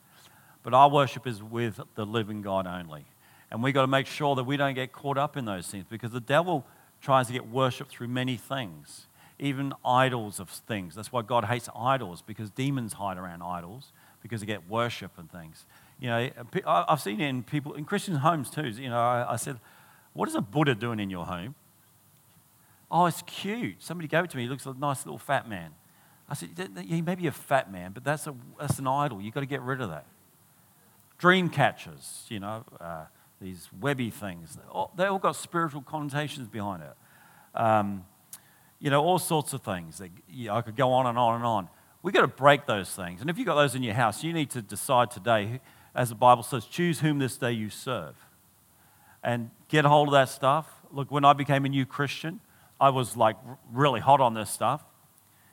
But 0.63 0.73
our 0.73 0.89
worship 0.89 1.27
is 1.27 1.41
with 1.41 1.79
the 1.95 2.05
living 2.05 2.41
God 2.41 2.67
only. 2.67 3.05
And 3.51 3.63
we've 3.63 3.73
got 3.73 3.81
to 3.81 3.87
make 3.87 4.07
sure 4.07 4.35
that 4.35 4.43
we 4.43 4.57
don't 4.57 4.73
get 4.73 4.91
caught 4.91 5.17
up 5.17 5.37
in 5.37 5.45
those 5.45 5.67
things 5.67 5.85
because 5.89 6.11
the 6.11 6.19
devil 6.19 6.65
tries 7.01 7.27
to 7.27 7.33
get 7.33 7.47
worship 7.47 7.87
through 7.87 8.07
many 8.07 8.35
things, 8.35 9.07
even 9.39 9.73
idols 9.85 10.39
of 10.39 10.49
things. 10.49 10.95
That's 10.95 11.11
why 11.11 11.21
God 11.21 11.45
hates 11.45 11.69
idols 11.75 12.21
because 12.21 12.49
demons 12.49 12.93
hide 12.93 13.17
around 13.17 13.43
idols 13.43 13.91
because 14.21 14.41
they 14.41 14.47
get 14.47 14.67
worship 14.67 15.11
and 15.17 15.31
things. 15.31 15.65
You 15.99 16.09
know, 16.09 16.29
I've 16.65 16.99
seen 16.99 17.21
it 17.21 17.27
in 17.27 17.43
people, 17.43 17.73
in 17.73 17.85
Christian 17.85 18.15
homes 18.15 18.49
too. 18.49 18.67
You 18.67 18.89
know, 18.89 18.97
I 18.97 19.35
said, 19.37 19.59
What 20.13 20.27
is 20.27 20.35
a 20.35 20.41
Buddha 20.41 20.75
doing 20.75 20.99
in 20.99 21.09
your 21.09 21.25
home? 21.25 21.55
Oh, 22.89 23.05
it's 23.05 23.21
cute. 23.23 23.81
Somebody 23.81 24.07
gave 24.07 24.23
it 24.23 24.29
to 24.31 24.37
me. 24.37 24.43
He 24.43 24.49
looks 24.49 24.65
like 24.65 24.75
a 24.75 24.79
nice 24.79 25.05
little 25.05 25.17
fat 25.17 25.49
man. 25.49 25.71
I 26.27 26.33
said, 26.33 26.49
He 26.87 27.01
may 27.01 27.15
be 27.15 27.27
a 27.27 27.31
fat 27.31 27.71
man, 27.71 27.91
but 27.91 28.03
that's, 28.03 28.27
a, 28.27 28.35
that's 28.59 28.79
an 28.79 28.87
idol. 28.87 29.21
You've 29.21 29.33
got 29.33 29.41
to 29.41 29.45
get 29.45 29.61
rid 29.61 29.81
of 29.81 29.89
that. 29.89 30.05
Dream 31.17 31.49
catchers, 31.49 32.25
you 32.29 32.39
know, 32.39 32.65
uh, 32.79 33.05
these 33.41 33.69
webby 33.79 34.09
things. 34.09 34.57
They 34.95 35.05
all 35.05 35.19
got 35.19 35.35
spiritual 35.35 35.81
connotations 35.81 36.47
behind 36.47 36.83
it. 36.83 37.59
Um, 37.59 38.05
you 38.79 38.89
know, 38.89 39.03
all 39.03 39.19
sorts 39.19 39.53
of 39.53 39.61
things. 39.61 39.99
That, 39.99 40.11
you 40.29 40.47
know, 40.47 40.55
I 40.55 40.61
could 40.61 40.75
go 40.75 40.91
on 40.91 41.05
and 41.05 41.17
on 41.17 41.35
and 41.35 41.45
on. 41.45 41.69
We've 42.01 42.13
got 42.13 42.21
to 42.21 42.27
break 42.27 42.65
those 42.65 42.89
things. 42.89 43.21
And 43.21 43.29
if 43.29 43.37
you've 43.37 43.47
got 43.47 43.55
those 43.55 43.75
in 43.75 43.81
your 43.81 43.93
house, 43.95 44.23
you 44.23 44.33
need 44.33 44.49
to 44.51 44.61
decide 44.61 45.09
today, 45.09 45.59
as 45.95 46.09
the 46.09 46.15
Bible 46.15 46.43
says, 46.43 46.65
choose 46.65 46.99
whom 46.99 47.19
this 47.19 47.37
day 47.37 47.51
you 47.51 47.69
serve. 47.69 48.15
And 49.23 49.49
get 49.69 49.85
a 49.85 49.89
hold 49.89 50.09
of 50.09 50.11
that 50.11 50.29
stuff. 50.29 50.69
Look, 50.91 51.09
when 51.09 51.25
I 51.25 51.33
became 51.33 51.65
a 51.65 51.69
new 51.69 51.85
Christian, 51.85 52.41
I 52.85 52.89
was 52.89 53.17
like 53.17 53.35
really 53.73 53.99
hot 53.99 54.21
on 54.21 54.35
this 54.35 54.51
stuff 54.51 54.83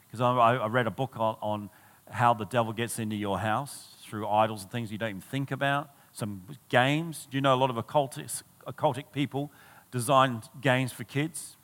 because 0.07 0.21
I, 0.21 0.35
I, 0.35 0.66
read 0.66 0.87
a 0.87 0.90
book 0.90 1.14
on, 1.18 1.37
on 1.40 1.71
how 2.11 2.35
the 2.35 2.45
devil 2.45 2.75
gets 2.75 2.99
into 2.99 3.16
your 3.16 3.38
house 3.38 3.95
through 4.03 4.29
idols 4.29 4.64
and 4.64 4.71
things 4.71 4.92
you 4.92 4.99
don't 4.99 5.09
even 5.09 5.21
think 5.23 5.51
about. 5.51 5.88
Some 6.12 6.42
games. 6.68 7.27
Do 7.31 7.38
you 7.38 7.40
know 7.40 7.55
a 7.55 7.57
lot 7.57 7.71
of 7.71 7.77
occultic, 7.77 8.42
occultic 8.66 9.05
people 9.14 9.51
design 9.90 10.42
games 10.61 10.92
for 10.92 11.05
kids 11.05 11.57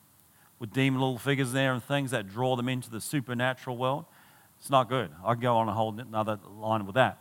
with 0.59 0.73
demon 0.73 1.03
little 1.03 1.19
figures 1.19 1.53
there 1.53 1.75
and 1.75 1.85
things 1.85 2.13
that 2.13 2.31
draw 2.31 2.57
them 2.57 2.71
into 2.71 2.89
the 2.89 3.03
supernatural 3.03 3.77
world? 3.77 4.07
It's 4.59 4.71
not 4.71 4.89
good. 4.89 5.11
I 5.23 5.35
can 5.35 5.43
go 5.43 5.59
on 5.59 5.69
a 5.69 5.75
whole 5.75 6.01
another 6.01 6.39
line 6.51 6.87
with 6.87 6.95
that. 6.95 7.19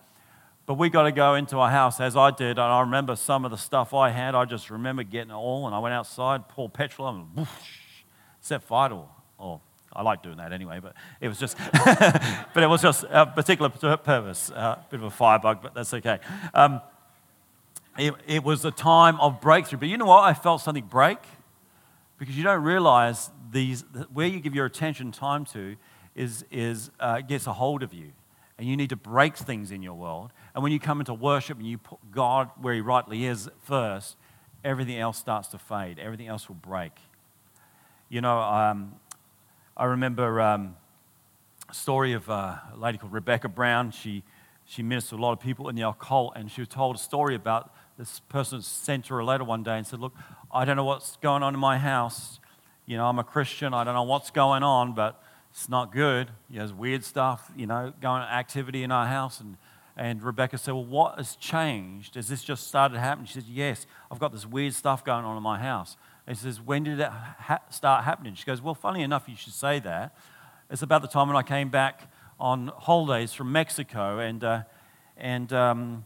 But 0.66 0.76
we 0.76 0.90
got 0.90 1.04
to 1.04 1.12
go 1.12 1.36
into 1.36 1.58
our 1.58 1.70
house 1.70 2.00
as 2.00 2.16
I 2.16 2.32
did. 2.32 2.52
And 2.52 2.62
I 2.62 2.80
remember 2.80 3.18
some 3.18 3.44
of 3.44 3.52
the 3.52 3.58
stuff 3.58 3.94
I 3.94 4.12
had. 4.12 4.36
I 4.36 4.46
just 4.46 4.70
remember 4.70 5.04
getting 5.04 5.32
it 5.32 5.36
all. 5.36 5.66
And 5.66 5.76
I 5.76 5.80
went 5.80 5.94
outside, 5.94 6.48
poured 6.48 6.72
petrol 6.72 7.10
and 7.10 7.36
whoosh, 7.36 7.48
set 8.48 8.64
fire 8.64 8.90
to. 8.90 9.04
Oh, 9.40 9.62
I 9.94 10.02
like 10.02 10.24
doing 10.24 10.38
that 10.38 10.54
anyway, 10.54 10.80
but 10.80 10.94
it 11.20 11.28
was 11.28 11.40
just, 11.40 11.58
but 11.74 12.64
it 12.64 12.68
was 12.68 12.82
just 12.82 13.04
a 13.10 13.26
particular 13.26 13.70
purpose, 13.70 14.50
a 14.50 14.58
uh, 14.58 14.80
bit 14.90 15.00
of 15.00 15.06
a 15.06 15.10
firebug, 15.10 15.62
but 15.62 15.74
that's 15.74 15.94
okay. 15.94 16.20
Um, 16.54 16.82
it, 17.98 18.14
it 18.28 18.44
was 18.44 18.64
a 18.64 18.72
time 18.72 19.20
of 19.20 19.42
breakthrough. 19.42 19.80
But 19.80 19.90
you 19.90 19.98
know 19.98 20.06
what? 20.06 20.24
I 20.24 20.34
felt 20.34 20.62
something 20.62 20.86
break 20.86 21.18
because 22.20 22.38
you 22.38 22.44
don't 22.44 22.64
realize 22.64 23.32
these, 23.52 23.84
where 24.14 24.28
you 24.28 24.40
give 24.40 24.54
your 24.54 24.66
attention 24.66 25.12
time 25.12 25.46
to 25.46 25.76
is, 26.16 26.46
is 26.52 26.92
uh, 27.00 27.22
gets 27.22 27.48
a 27.48 27.54
hold 27.54 27.84
of 27.84 27.94
you. 27.94 28.12
And 28.60 28.68
you 28.68 28.76
need 28.76 28.90
to 28.90 28.96
break 28.96 29.36
things 29.36 29.72
in 29.72 29.84
your 29.84 29.94
world. 29.94 30.32
And 30.56 30.64
when 30.64 30.72
you 30.72 30.80
come 30.80 31.00
into 31.00 31.14
worship 31.14 31.58
and 31.58 31.68
you 31.68 31.78
put 31.78 32.00
God 32.12 32.50
where 32.60 32.74
He 32.74 32.82
rightly 32.82 33.26
is 33.26 33.50
first, 33.64 34.16
everything 34.64 34.98
else 34.98 35.18
starts 35.18 35.48
to 35.50 35.60
fade. 35.60 36.00
Everything 36.00 36.28
else 36.28 36.48
will 36.48 36.56
break. 36.56 36.94
You 38.10 38.22
know, 38.22 38.40
um, 38.40 38.94
I 39.76 39.84
remember 39.84 40.40
um, 40.40 40.78
a 41.70 41.74
story 41.74 42.14
of 42.14 42.30
uh, 42.30 42.56
a 42.74 42.78
lady 42.78 42.98
called 42.98 43.12
Rebecca 43.12 43.50
Brown. 43.50 43.92
She, 43.92 44.24
she 44.66 44.82
ministered 44.82 45.18
to 45.18 45.22
a 45.22 45.24
lot 45.24 45.34
of 45.34 45.42
people 45.42 45.68
in 45.68 45.76
the 45.76 45.86
occult, 45.86 46.32
and 46.38 46.50
she 46.50 46.62
was 46.62 46.70
told 46.70 46.96
a 46.96 47.00
story 47.00 47.36
about 47.36 47.74
this 47.98 48.22
person 48.30 48.62
sent 48.62 49.08
her 49.08 49.20
a 49.20 49.26
letter 49.26 49.44
one 49.44 49.62
day 49.62 49.76
and 49.76 49.86
said, 49.86 50.00
Look, 50.00 50.14
I 50.54 50.64
don't 50.64 50.78
know 50.78 50.86
what's 50.86 51.18
going 51.18 51.44
on 51.44 51.54
in 51.54 51.60
my 51.60 51.78
house. 51.78 52.40
You 52.86 52.96
know, 52.96 53.08
I'm 53.08 53.20
a 53.20 53.26
Christian. 53.26 53.74
I 53.74 53.84
don't 53.84 53.94
know 53.94 54.04
what's 54.04 54.32
going 54.32 54.64
on, 54.64 54.96
but 54.96 55.22
it's 55.52 55.68
not 55.68 55.92
good. 55.92 56.30
There's 56.50 56.72
weird 56.72 57.04
stuff, 57.04 57.52
you 57.58 57.68
know, 57.68 57.92
going 58.00 58.22
activity 58.22 58.84
in 58.84 58.92
our 58.92 59.06
house. 59.06 59.42
And, 59.42 59.58
and 59.98 60.24
Rebecca 60.24 60.58
said, 60.58 60.76
Well, 60.76 60.86
what 60.86 61.18
has 61.18 61.36
changed? 61.36 62.16
Has 62.16 62.30
this 62.30 62.42
just 62.42 62.68
started 62.68 63.00
happening? 63.00 63.26
She 63.26 63.34
said, 63.34 63.50
Yes, 63.50 63.86
I've 64.10 64.20
got 64.20 64.32
this 64.32 64.46
weird 64.46 64.74
stuff 64.74 65.04
going 65.04 65.26
on 65.26 65.36
in 65.36 65.44
my 65.44 65.60
house. 65.60 65.98
He 66.28 66.36
says, 66.36 66.60
When 66.60 66.84
did 66.84 67.00
it 67.00 67.10
ha- 67.10 67.62
start 67.70 68.04
happening? 68.04 68.36
She 68.36 68.46
goes, 68.46 68.62
Well, 68.62 68.76
funny 68.76 69.02
enough, 69.02 69.28
you 69.28 69.36
should 69.36 69.54
say 69.54 69.80
that. 69.80 70.16
It's 70.70 70.82
about 70.82 71.02
the 71.02 71.08
time 71.08 71.28
when 71.28 71.38
I 71.38 71.44
came 71.44 71.70
back 71.70 72.12
on 72.40 72.68
holidays 72.68 73.34
from 73.34 73.52
Mexico. 73.52 74.20
And, 74.20 74.44
uh, 74.44 74.64
and 75.16 75.52
um, 75.54 76.06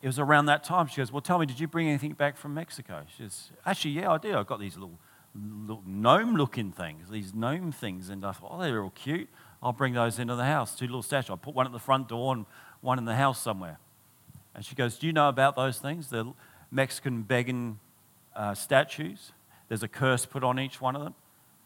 it 0.00 0.06
was 0.06 0.18
around 0.18 0.46
that 0.46 0.64
time. 0.64 0.88
She 0.88 0.96
goes, 0.96 1.12
Well, 1.12 1.20
tell 1.20 1.38
me, 1.38 1.46
did 1.46 1.60
you 1.60 1.68
bring 1.68 1.88
anything 1.88 2.12
back 2.12 2.36
from 2.36 2.54
Mexico? 2.54 3.04
She 3.16 3.22
says, 3.22 3.50
Actually, 3.64 3.92
yeah, 3.92 4.10
I 4.10 4.18
did. 4.18 4.34
I 4.34 4.42
got 4.42 4.58
these 4.58 4.76
little 4.76 4.98
gnome 5.34 6.34
looking 6.36 6.72
things, 6.72 7.08
these 7.08 7.32
gnome 7.32 7.72
things. 7.72 8.08
And 8.08 8.24
I 8.24 8.32
thought, 8.32 8.50
oh, 8.52 8.60
they're 8.60 8.82
all 8.82 8.90
cute. 8.90 9.28
I'll 9.62 9.72
bring 9.72 9.94
those 9.94 10.18
into 10.18 10.34
the 10.34 10.44
house, 10.44 10.74
two 10.74 10.86
little 10.86 11.02
statues. 11.02 11.30
I 11.30 11.36
put 11.36 11.54
one 11.54 11.66
at 11.66 11.72
the 11.72 11.78
front 11.78 12.08
door 12.08 12.34
and 12.34 12.46
one 12.80 12.98
in 12.98 13.04
the 13.04 13.14
house 13.14 13.40
somewhere. 13.40 13.78
And 14.54 14.64
she 14.64 14.74
goes, 14.74 14.98
Do 14.98 15.06
you 15.06 15.12
know 15.12 15.28
about 15.28 15.56
those 15.56 15.78
things? 15.78 16.08
The 16.08 16.32
Mexican 16.70 17.22
begging 17.22 17.78
uh, 18.34 18.54
statues. 18.54 19.32
There's 19.72 19.82
a 19.82 19.88
curse 19.88 20.26
put 20.26 20.44
on 20.44 20.60
each 20.60 20.82
one 20.82 20.94
of 20.94 21.02
them. 21.02 21.14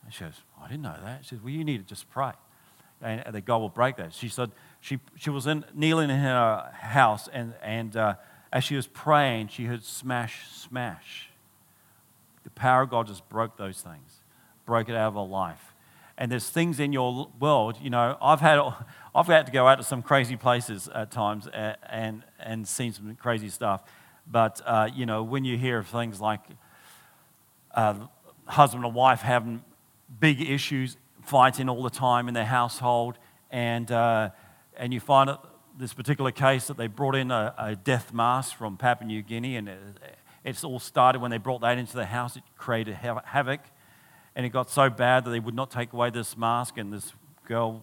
And 0.04 0.14
she 0.14 0.22
goes, 0.22 0.34
I 0.62 0.68
didn't 0.68 0.82
know 0.82 0.94
that. 1.02 1.24
She 1.24 1.30
says, 1.30 1.40
Well, 1.40 1.50
you 1.50 1.64
need 1.64 1.78
to 1.78 1.82
just 1.82 2.08
pray. 2.08 2.30
And, 3.02 3.20
and 3.26 3.34
that 3.34 3.44
God 3.44 3.56
will 3.56 3.68
break 3.68 3.96
that. 3.96 4.12
She 4.12 4.28
said, 4.28 4.52
She, 4.80 5.00
she 5.16 5.28
was 5.28 5.48
in, 5.48 5.64
kneeling 5.74 6.08
in 6.08 6.20
her 6.20 6.70
house, 6.72 7.28
and, 7.32 7.54
and 7.60 7.96
uh, 7.96 8.14
as 8.52 8.62
she 8.62 8.76
was 8.76 8.86
praying, 8.86 9.48
she 9.48 9.64
heard 9.64 9.82
smash, 9.82 10.46
smash. 10.52 11.30
The 12.44 12.50
power 12.50 12.82
of 12.82 12.90
God 12.90 13.08
just 13.08 13.28
broke 13.28 13.56
those 13.56 13.80
things, 13.80 14.20
broke 14.66 14.88
it 14.88 14.94
out 14.94 15.08
of 15.08 15.14
her 15.14 15.20
life. 15.28 15.74
And 16.16 16.30
there's 16.30 16.48
things 16.48 16.78
in 16.78 16.92
your 16.92 17.32
world, 17.40 17.76
you 17.82 17.90
know, 17.90 18.16
I've 18.22 18.38
had, 18.38 18.60
I've 19.16 19.26
had 19.26 19.46
to 19.46 19.52
go 19.52 19.66
out 19.66 19.78
to 19.78 19.84
some 19.84 20.00
crazy 20.00 20.36
places 20.36 20.88
at 20.94 21.10
times 21.10 21.48
and, 21.52 21.76
and, 21.90 22.22
and 22.38 22.68
seen 22.68 22.92
some 22.92 23.16
crazy 23.16 23.48
stuff. 23.48 23.82
But, 24.30 24.60
uh, 24.64 24.90
you 24.94 25.06
know, 25.06 25.24
when 25.24 25.44
you 25.44 25.58
hear 25.58 25.78
of 25.78 25.88
things 25.88 26.20
like 26.20 26.42
uh, 27.76 27.94
husband 28.46 28.84
and 28.84 28.94
wife 28.94 29.20
having 29.20 29.62
big 30.18 30.40
issues, 30.40 30.96
fighting 31.22 31.68
all 31.68 31.82
the 31.82 31.90
time 31.90 32.26
in 32.26 32.34
their 32.34 32.44
household, 32.44 33.18
and, 33.50 33.92
uh, 33.92 34.30
and 34.76 34.92
you 34.92 35.00
find 35.00 35.28
that 35.28 35.40
this 35.78 35.92
particular 35.92 36.32
case 36.32 36.66
that 36.66 36.76
they 36.76 36.86
brought 36.86 37.14
in 37.14 37.30
a, 37.30 37.54
a 37.58 37.76
death 37.76 38.12
mask 38.12 38.56
from 38.56 38.76
Papua 38.76 39.06
New 39.06 39.22
Guinea, 39.22 39.56
and 39.56 39.68
it, 39.68 39.78
it's 40.44 40.64
all 40.64 40.78
started 40.78 41.20
when 41.20 41.30
they 41.30 41.38
brought 41.38 41.60
that 41.60 41.76
into 41.76 41.96
the 41.96 42.06
house. 42.06 42.36
It 42.36 42.42
created 42.56 42.94
havoc. 42.94 43.60
And 44.36 44.44
it 44.44 44.50
got 44.50 44.70
so 44.70 44.90
bad 44.90 45.24
that 45.24 45.30
they 45.30 45.40
would 45.40 45.54
not 45.54 45.70
take 45.70 45.94
away 45.94 46.10
this 46.10 46.36
mask, 46.36 46.76
and 46.76 46.92
this 46.92 47.12
girl 47.46 47.82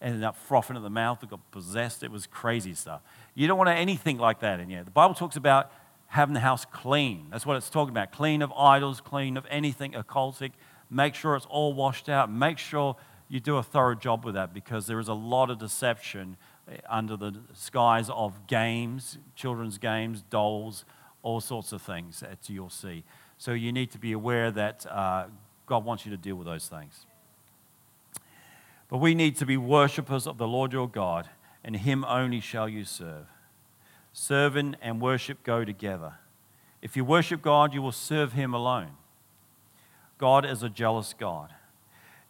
ended 0.00 0.22
up 0.22 0.36
frothing 0.36 0.76
at 0.76 0.82
the 0.82 0.90
mouth 0.90 1.20
and 1.22 1.30
got 1.30 1.50
possessed. 1.50 2.04
It 2.04 2.10
was 2.10 2.26
crazy 2.26 2.72
stuff. 2.74 3.02
You 3.34 3.48
don't 3.48 3.58
want 3.58 3.70
anything 3.70 4.16
like 4.16 4.40
that 4.40 4.60
in 4.60 4.70
here. 4.70 4.84
The 4.84 4.92
Bible 4.92 5.14
talks 5.14 5.36
about 5.36 5.72
having 6.08 6.34
the 6.34 6.40
house 6.40 6.64
clean. 6.64 7.26
That's 7.30 7.46
what 7.46 7.56
it's 7.56 7.70
talking 7.70 7.90
about 7.90 8.12
clean 8.12 8.42
of 8.42 8.52
idols, 8.52 9.00
clean 9.00 9.36
of 9.36 9.46
anything 9.50 9.92
occultic. 9.92 10.52
Make 10.90 11.14
sure 11.14 11.36
it's 11.36 11.46
all 11.46 11.74
washed 11.74 12.08
out. 12.08 12.30
Make 12.30 12.58
sure 12.58 12.96
you 13.28 13.40
do 13.40 13.56
a 13.56 13.62
thorough 13.62 13.94
job 13.94 14.24
with 14.24 14.34
that 14.34 14.54
because 14.54 14.86
there 14.86 14.98
is 14.98 15.08
a 15.08 15.14
lot 15.14 15.50
of 15.50 15.58
deception 15.58 16.38
eh, 16.70 16.78
under 16.88 17.16
the 17.16 17.34
skies 17.52 18.08
of 18.10 18.46
games, 18.46 19.18
children's 19.36 19.76
games, 19.76 20.22
dolls, 20.30 20.86
all 21.22 21.40
sorts 21.40 21.72
of 21.72 21.82
things 21.82 22.20
that 22.20 22.48
you'll 22.48 22.70
see. 22.70 23.04
So 23.36 23.52
you 23.52 23.70
need 23.70 23.90
to 23.90 23.98
be 23.98 24.12
aware 24.12 24.50
that 24.50 24.86
uh, 24.86 25.26
God 25.66 25.84
wants 25.84 26.06
you 26.06 26.10
to 26.10 26.16
deal 26.16 26.36
with 26.36 26.46
those 26.46 26.68
things. 26.68 27.04
But 28.88 28.98
we 28.98 29.14
need 29.14 29.36
to 29.36 29.46
be 29.46 29.58
worshippers 29.58 30.26
of 30.26 30.38
the 30.38 30.48
Lord 30.48 30.72
your 30.72 30.88
God, 30.88 31.28
and 31.62 31.76
him 31.76 32.04
only 32.06 32.40
shall 32.40 32.68
you 32.68 32.84
serve. 32.84 33.26
Serving 34.12 34.76
and 34.80 35.00
worship 35.00 35.42
go 35.42 35.64
together. 35.64 36.14
If 36.80 36.96
you 36.96 37.04
worship 37.04 37.42
God, 37.42 37.74
you 37.74 37.82
will 37.82 37.92
serve 37.92 38.32
him 38.32 38.54
alone. 38.54 38.92
God 40.16 40.44
is 40.44 40.62
a 40.62 40.68
jealous 40.68 41.14
God. 41.18 41.52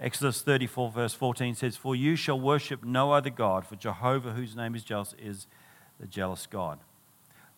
Exodus 0.00 0.42
34, 0.42 0.90
verse 0.90 1.14
14 1.14 1.54
says, 1.54 1.76
For 1.76 1.96
you 1.96 2.14
shall 2.16 2.38
worship 2.38 2.84
no 2.84 3.12
other 3.12 3.30
God, 3.30 3.66
for 3.66 3.76
Jehovah, 3.76 4.32
whose 4.32 4.54
name 4.54 4.74
is 4.74 4.84
jealous, 4.84 5.14
is 5.18 5.46
the 5.98 6.06
jealous 6.06 6.46
God 6.46 6.78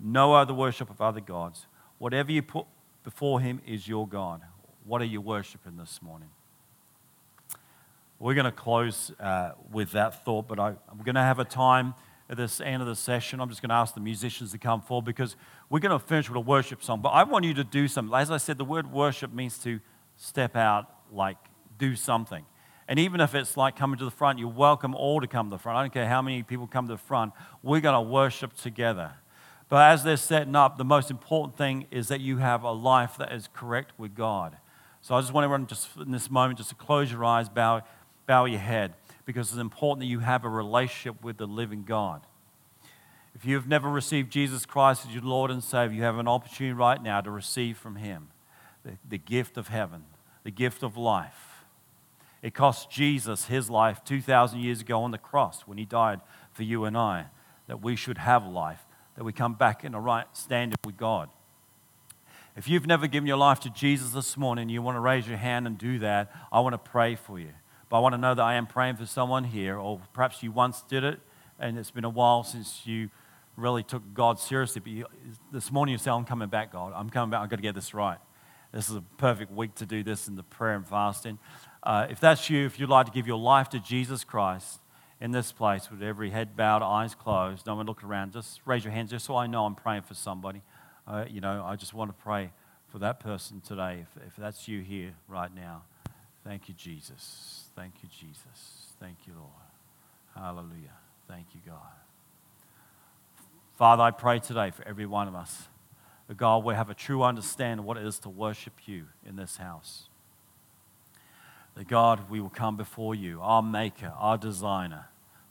no 0.01 0.35
other 0.35 0.55
worship 0.55 0.91
of 0.91 1.01
other 1.01 1.21
gods. 1.21 1.67
Whatever 1.99 2.33
you 2.33 2.43
put 2.43 2.67
before 3.05 3.41
him 3.41 3.61
is 3.67 3.87
your 3.87 4.09
God. 4.09 4.41
What 4.85 5.03
are 5.03 5.07
you 5.07 5.21
worshiping 5.21 5.77
this 5.77 6.01
morning? 6.01 6.31
We're 8.19 8.35
going 8.35 8.47
to 8.47 8.53
close 8.53 9.13
uh, 9.21 9.53
with 9.71 9.93
that 9.93 10.25
thought, 10.25 10.49
but 10.49 10.59
I, 10.59 10.69
am 10.69 10.99
going 11.05 11.15
to 11.15 11.23
have 11.23 11.39
a 11.39 11.45
time 11.45 11.95
at 12.31 12.37
this 12.37 12.61
end 12.61 12.81
of 12.81 12.87
the 12.87 12.95
session. 12.95 13.41
I'm 13.41 13.49
just 13.49 13.61
going 13.61 13.71
to 13.71 13.75
ask 13.75 13.93
the 13.93 14.01
musicians 14.01 14.53
to 14.53 14.59
come 14.59 14.81
forward 14.81 15.05
because 15.05 15.35
we're 15.69 15.81
going 15.81 15.99
to 15.99 15.99
finish 15.99 16.29
with 16.29 16.37
a 16.37 16.41
worship 16.41 16.83
song. 16.83 17.01
But 17.01 17.11
I 17.11 17.25
want 17.25 17.45
you 17.45 17.53
to 17.55 17.65
do 17.65 17.89
something. 17.89 18.15
As 18.15 18.31
I 18.31 18.37
said, 18.37 18.57
the 18.57 18.65
word 18.65 18.93
worship 18.93 19.33
means 19.33 19.59
to 19.59 19.81
step 20.17 20.55
out 20.55 20.89
like 21.11 21.37
do 21.77 21.97
something. 21.97 22.45
And 22.87 23.01
even 23.01 23.21
if 23.21 23.35
it's 23.35 23.57
like 23.57 23.75
coming 23.75 23.99
to 23.99 24.05
the 24.05 24.11
front, 24.13 24.39
you're 24.39 24.49
welcome 24.49 24.95
all 24.95 25.21
to 25.21 25.27
come 25.27 25.47
to 25.47 25.51
the 25.51 25.59
front. 25.59 25.77
I 25.79 25.83
don't 25.83 25.93
care 25.93 26.09
how 26.09 26.23
many 26.23 26.45
people 26.45 26.69
come 26.69 26.87
to 26.87 26.95
the 26.95 26.99
front. 26.99 27.33
We're 27.63 27.81
going 27.81 27.95
to 27.95 28.09
worship 28.09 28.57
together. 28.57 29.13
But 29.69 29.91
as 29.91 30.05
they're 30.05 30.17
setting 30.17 30.55
up, 30.55 30.79
the 30.79 30.85
most 30.85 31.11
important 31.11 31.57
thing 31.57 31.87
is 31.91 32.09
that 32.09 32.21
you 32.21 32.39
have 32.39 32.63
a 32.63 32.73
life 32.73 33.17
that 33.19 33.33
is 33.33 33.49
correct 33.53 33.93
with 33.99 34.15
God. 34.15 34.57
So 35.01 35.15
I 35.15 35.21
just 35.21 35.33
want 35.33 35.45
everyone 35.45 35.67
just 35.67 35.89
in 35.97 36.13
this 36.13 36.31
moment 36.31 36.59
just 36.59 36.71
to 36.71 36.77
close 36.77 37.11
your 37.11 37.25
eyes, 37.25 37.49
bow, 37.49 37.83
bow 38.27 38.45
your 38.45 38.61
head, 38.61 38.95
because 39.31 39.51
it's 39.51 39.61
important 39.61 40.01
that 40.01 40.11
you 40.11 40.19
have 40.19 40.45
a 40.45 40.49
relationship 40.49 41.23
with 41.23 41.37
the 41.37 41.47
living 41.47 41.85
God. 41.85 42.27
If 43.33 43.45
you've 43.45 43.69
never 43.69 43.89
received 43.89 44.33
Jesus 44.33 44.67
Christ 44.67 45.07
as 45.07 45.15
your 45.15 45.23
Lord 45.23 45.53
and 45.53 45.63
Savior, 45.63 45.99
you 45.99 46.03
have 46.03 46.19
an 46.19 46.27
opportunity 46.27 46.73
right 46.73 47.01
now 47.01 47.21
to 47.21 47.31
receive 47.31 47.79
from 47.79 47.95
Him 47.95 48.29
the, 48.85 48.93
the 49.09 49.19
gift 49.19 49.57
of 49.57 49.69
heaven, 49.69 50.03
the 50.43 50.51
gift 50.51 50.83
of 50.83 50.97
life. 50.97 51.65
It 52.43 52.55
cost 52.55 52.91
Jesus 52.91 53.45
his 53.45 53.71
life 53.71 54.03
2,000 54.05 54.59
years 54.59 54.81
ago 54.81 55.05
on 55.05 55.13
the 55.13 55.19
cross 55.19 55.63
when 55.63 55.79
He 55.79 55.85
died 55.85 56.21
for 56.53 56.65
you 56.65 56.85
and 56.85 56.97
I, 56.97 57.27
that 57.69 57.81
we 57.81 57.95
should 57.95 58.19
have 58.19 58.45
life, 58.45 58.85
that 59.17 59.23
we 59.23 59.33
come 59.33 59.55
back 59.55 59.85
in 59.85 59.95
a 59.95 60.01
right 60.01 60.27
standing 60.33 60.79
with 60.85 60.97
God. 60.97 61.29
If 62.57 62.67
you've 62.67 62.87
never 62.87 63.07
given 63.07 63.29
your 63.29 63.37
life 63.37 63.61
to 63.61 63.71
Jesus 63.71 64.11
this 64.11 64.37
morning, 64.37 64.69
you 64.69 64.83
want 64.83 64.97
to 64.97 65.01
raise 65.01 65.29
your 65.29 65.37
hand 65.37 65.69
and 65.69 65.79
do 65.79 66.01
that, 66.01 66.33
I 66.51 66.59
want 66.61 66.73
to 66.73 66.79
pray 66.79 67.15
for 67.15 67.39
you. 67.39 67.53
But 67.91 67.99
I 67.99 68.01
want 68.01 68.15
to 68.15 68.19
know 68.19 68.35
that 68.35 68.43
I 68.43 68.55
am 68.55 68.67
praying 68.67 68.97
for 68.97 69.05
someone 69.05 69.45
here, 69.45 69.77
or 69.77 70.01
perhaps 70.15 70.43
you 70.43 70.51
once 70.53 70.81
did 70.83 71.05
it 71.05 71.21
and 71.61 71.79
it's 71.79 71.91
been 71.91 72.05
a 72.05 72.11
while 72.11 72.43
since 72.43 72.87
you 72.87 73.11
really 73.57 73.83
took 73.83 74.03
God 74.15 74.41
seriously. 74.41 74.81
But 74.81 74.93
you, 74.93 75.07
this 75.53 75.71
morning 75.71 75.93
you 75.93 75.99
say, 75.99 76.11
I'm 76.11 76.25
coming 76.25 76.49
back, 76.49 76.73
God. 76.73 76.93
I'm 76.97 77.11
coming 77.11 77.31
back. 77.31 77.43
I've 77.43 77.51
got 77.51 77.57
to 77.57 77.63
get 77.63 77.75
this 77.75 77.95
right. 77.95 78.19
This 78.73 78.89
is 78.89 78.97
a 78.97 79.03
perfect 79.19 79.53
week 79.53 79.75
to 79.77 79.87
do 79.87 80.03
this 80.03 80.27
in 80.27 80.37
the 80.37 80.43
prayer 80.43 80.75
and 80.75 80.87
fasting. 80.87 81.39
Uh, 81.83 82.07
if 82.09 82.21
that's 82.21 82.49
you, 82.49 82.65
if 82.65 82.81
you'd 82.81 82.89
like 82.89 83.07
to 83.07 83.13
give 83.13 83.27
your 83.27 83.39
life 83.39 83.69
to 83.71 83.81
Jesus 83.81 84.25
Christ 84.25 84.81
in 85.21 85.33
this 85.33 85.53
place 85.53 85.91
with 85.91 86.03
every 86.03 86.31
head 86.31 86.57
bowed, 86.57 86.83
eyes 86.83 87.15
closed, 87.15 87.67
no 87.67 87.75
one 87.75 87.87
looking 87.87 88.09
around, 88.09 88.33
just 88.33 88.61
raise 88.65 88.85
your 88.85 88.93
hands 88.93 89.11
just 89.11 89.27
so 89.27 89.37
I 89.37 89.47
know 89.47 89.67
I'm 89.67 89.75
praying 89.75 90.03
for 90.03 90.15
somebody. 90.15 90.63
Uh, 91.07 91.25
you 91.29 91.41
know, 91.41 91.65
I 91.67 91.77
just 91.77 91.93
want 91.93 92.17
to 92.17 92.23
pray 92.23 92.53
for 92.89 93.01
that 93.01 93.21
person 93.21 93.61
today. 93.61 94.03
If, 94.03 94.29
if 94.29 94.37
that's 94.37 94.69
you 94.69 94.81
here 94.81 95.15
right 95.29 95.55
now, 95.55 95.83
thank 96.45 96.69
you, 96.69 96.75
Jesus. 96.75 97.65
Thank 97.77 97.95
you, 98.03 98.09
Jesus. 98.09 98.93
Thank 99.01 99.17
you, 99.27 99.35
Lord. 99.37 99.51
Hallelujah. 100.35 100.97
Thank 101.29 101.47
you, 101.55 101.61
God. 101.67 101.79
Father, 103.77 104.03
I 104.03 104.11
pray 104.11 104.39
today 104.39 104.71
for 104.71 104.87
every 104.87 105.07
one 105.07 105.27
of 105.27 105.35
us 105.35 105.69
that 106.29 106.37
God 106.37 106.65
we 106.65 106.75
have 106.75 106.91
a 106.91 106.95
true 106.95 107.25
understanding 107.25 107.81
of 107.81 107.85
what 107.87 107.97
it 107.97 108.07
is 108.07 108.21
to 108.21 108.29
worship 108.29 108.75
you 108.87 109.07
in 109.27 109.35
this 109.35 109.57
house. 109.57 110.05
That 111.75 111.89
God, 111.89 112.31
we 112.31 112.41
will 112.41 112.51
come 112.51 112.77
before 112.77 113.17
you, 113.17 113.41
our 113.43 113.63
maker, 113.63 114.13
our 114.17 114.39
designer, 114.39 115.07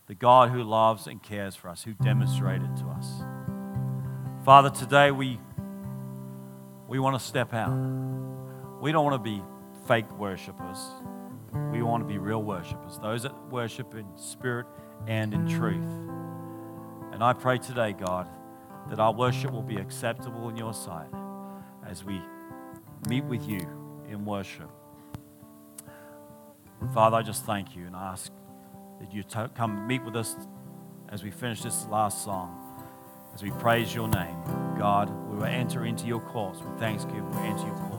the 0.08 0.16
God 0.16 0.52
who 0.52 0.64
loves 0.64 1.06
and 1.06 1.22
cares 1.22 1.56
for 1.56 1.68
us, 1.68 1.84
who 1.84 1.94
demonstrated 1.94 2.78
to 2.78 2.86
us. 2.86 3.08
Father, 4.46 4.70
today 4.70 5.12
we, 5.12 5.38
we 6.88 6.98
want 6.98 7.20
to 7.20 7.26
step 7.26 7.54
out. 7.54 7.74
We 8.82 8.94
don't 8.94 9.04
want 9.04 9.22
to 9.22 9.30
be 9.30 9.44
fake 9.90 10.20
worshipers. 10.20 10.78
We 11.72 11.82
want 11.82 12.04
to 12.04 12.08
be 12.08 12.20
real 12.20 12.44
worshipers, 12.44 13.00
those 13.02 13.24
that 13.24 13.34
worship 13.50 13.96
in 13.96 14.06
spirit 14.18 14.68
and 15.08 15.34
in 15.34 15.48
truth. 15.48 15.92
And 17.12 17.24
I 17.24 17.34
pray 17.34 17.58
today, 17.58 17.94
God, 17.94 18.30
that 18.90 19.00
our 19.00 19.12
worship 19.12 19.50
will 19.52 19.64
be 19.64 19.78
acceptable 19.78 20.48
in 20.48 20.56
your 20.58 20.76
sight 20.76 21.10
as 21.88 22.04
we 22.04 22.22
meet 23.10 23.24
with 23.24 23.50
you 23.50 23.62
in 24.08 24.26
worship. 24.26 24.70
Father, 26.94 27.18
I 27.18 27.24
just 27.24 27.46
thank 27.46 27.76
you 27.76 27.88
and 27.88 27.96
ask 27.96 28.32
that 29.00 29.12
you 29.12 29.24
come 29.56 29.88
meet 29.88 30.04
with 30.04 30.16
us 30.16 30.36
as 31.10 31.24
we 31.24 31.32
finish 31.32 31.64
this 31.64 31.88
last 31.88 32.24
song, 32.24 32.56
as 33.34 33.42
we 33.42 33.50
praise 33.50 33.96
your 33.96 34.08
name. 34.08 34.38
God, 34.78 35.10
we 35.32 35.38
will 35.38 35.46
enter 35.46 35.86
into 35.86 36.06
your 36.06 36.22
courts 36.22 36.60
with 36.62 36.78
thanksgiving, 36.80 37.32
we 37.32 37.38
enter 37.40 37.66
your 37.66 37.76
courts. 37.76 37.99